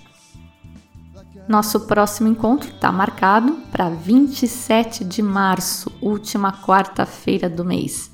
Nosso 1.47 1.79
próximo 1.87 2.27
encontro 2.27 2.69
está 2.69 2.91
marcado 2.91 3.53
para 3.71 3.89
27 3.89 5.05
de 5.05 5.21
março, 5.21 5.89
última 6.01 6.51
quarta-feira 6.51 7.49
do 7.49 7.63
mês. 7.63 8.11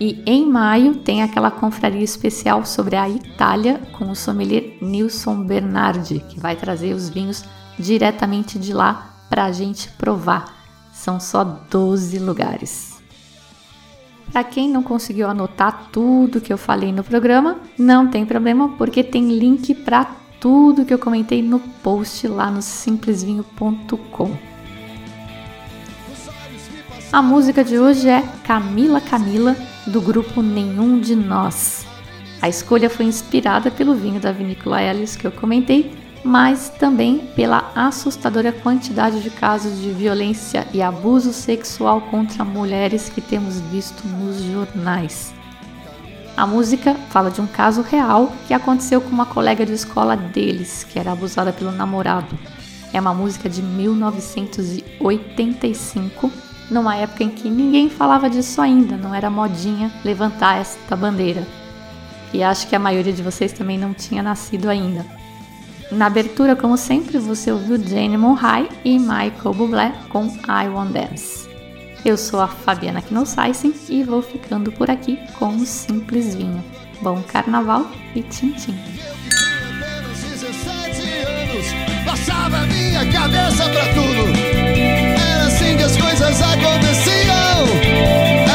E 0.00 0.22
em 0.26 0.46
maio 0.46 0.96
tem 0.96 1.22
aquela 1.22 1.50
confraria 1.50 2.02
especial 2.02 2.64
sobre 2.64 2.96
a 2.96 3.08
Itália 3.08 3.80
com 3.92 4.10
o 4.10 4.16
sommelier 4.16 4.76
Nilson 4.80 5.44
Bernardi, 5.44 6.20
que 6.28 6.40
vai 6.40 6.56
trazer 6.56 6.94
os 6.94 7.08
vinhos 7.08 7.44
diretamente 7.78 8.58
de 8.58 8.72
lá 8.72 9.14
para 9.30 9.44
a 9.44 9.52
gente 9.52 9.88
provar. 9.90 10.52
São 10.92 11.20
só 11.20 11.44
12 11.44 12.18
lugares. 12.18 12.94
Para 14.32 14.42
quem 14.42 14.68
não 14.68 14.82
conseguiu 14.82 15.28
anotar 15.28 15.90
tudo 15.92 16.40
que 16.40 16.52
eu 16.52 16.58
falei 16.58 16.92
no 16.92 17.04
programa, 17.04 17.58
não 17.78 18.08
tem 18.08 18.26
problema, 18.26 18.70
porque 18.70 19.04
tem 19.04 19.38
link 19.38 19.74
para 19.74 20.04
tudo 20.40 20.84
que 20.84 20.92
eu 20.92 20.98
comentei 20.98 21.40
no 21.40 21.60
post 21.60 22.26
lá 22.26 22.50
no 22.50 22.60
simplesvinho.com. 22.60 24.53
A 27.14 27.22
música 27.22 27.62
de 27.62 27.78
hoje 27.78 28.08
é 28.08 28.24
Camila 28.42 29.00
Camila, 29.00 29.56
do 29.86 30.00
grupo 30.00 30.42
Nenhum 30.42 30.98
de 30.98 31.14
Nós. 31.14 31.86
A 32.42 32.48
escolha 32.48 32.90
foi 32.90 33.06
inspirada 33.06 33.70
pelo 33.70 33.94
vinho 33.94 34.18
da 34.18 34.32
vinícola 34.32 34.82
Ellis 34.82 35.14
que 35.14 35.24
eu 35.24 35.30
comentei 35.30 35.96
mas 36.24 36.70
também 36.70 37.18
pela 37.36 37.70
assustadora 37.72 38.50
quantidade 38.50 39.22
de 39.22 39.30
casos 39.30 39.80
de 39.80 39.92
violência 39.92 40.66
e 40.74 40.82
abuso 40.82 41.32
sexual 41.32 42.00
contra 42.00 42.44
mulheres 42.44 43.08
que 43.08 43.20
temos 43.20 43.60
visto 43.60 44.08
nos 44.08 44.42
jornais. 44.42 45.32
A 46.36 46.44
música 46.44 46.94
fala 47.10 47.30
de 47.30 47.40
um 47.40 47.46
caso 47.46 47.82
real 47.82 48.32
que 48.48 48.54
aconteceu 48.54 49.00
com 49.00 49.10
uma 49.10 49.26
colega 49.26 49.64
de 49.64 49.74
escola 49.74 50.16
deles, 50.16 50.82
que 50.82 50.98
era 50.98 51.12
abusada 51.12 51.52
pelo 51.52 51.70
namorado. 51.70 52.36
É 52.92 53.00
uma 53.00 53.14
música 53.14 53.48
de 53.48 53.62
1985, 53.62 56.32
numa 56.70 56.96
época 56.96 57.24
em 57.24 57.30
que 57.30 57.48
ninguém 57.48 57.88
falava 57.88 58.28
disso 58.28 58.60
ainda, 58.60 58.96
não 58.96 59.14
era 59.14 59.30
modinha 59.30 59.92
levantar 60.04 60.60
esta 60.60 60.96
bandeira. 60.96 61.46
E 62.32 62.42
acho 62.42 62.66
que 62.66 62.74
a 62.74 62.78
maioria 62.78 63.12
de 63.12 63.22
vocês 63.22 63.52
também 63.52 63.78
não 63.78 63.94
tinha 63.94 64.22
nascido 64.22 64.68
ainda. 64.68 65.06
Na 65.90 66.06
abertura, 66.06 66.56
como 66.56 66.76
sempre, 66.76 67.18
você 67.18 67.52
ouviu 67.52 67.78
Jane 67.78 68.16
Monhai 68.16 68.68
e 68.84 68.98
Michael 68.98 69.54
Bublé 69.54 69.92
com 70.08 70.26
I 70.26 70.68
Want 70.68 70.92
Dance. 70.92 71.48
Eu 72.04 72.18
sou 72.18 72.40
a 72.40 72.48
Fabiana 72.48 73.00
Knossaisen 73.00 73.74
e 73.88 74.02
vou 74.02 74.20
ficando 74.20 74.72
por 74.72 74.90
aqui 74.90 75.18
com 75.38 75.46
um 75.46 75.64
simples 75.64 76.34
vinho. 76.34 76.62
Bom 77.00 77.22
carnaval 77.22 77.86
e 78.14 78.22
tchim 78.22 78.52
tchim. 78.52 78.74
minha 82.66 83.04
coisas 86.16 86.40
aconteciam. 86.42 87.66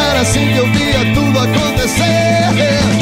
Era 0.09 0.21
assim 0.21 0.47
que 0.47 0.57
eu 0.57 0.71
via 0.71 1.13
tudo 1.13 1.39
acontecer. 1.39 2.98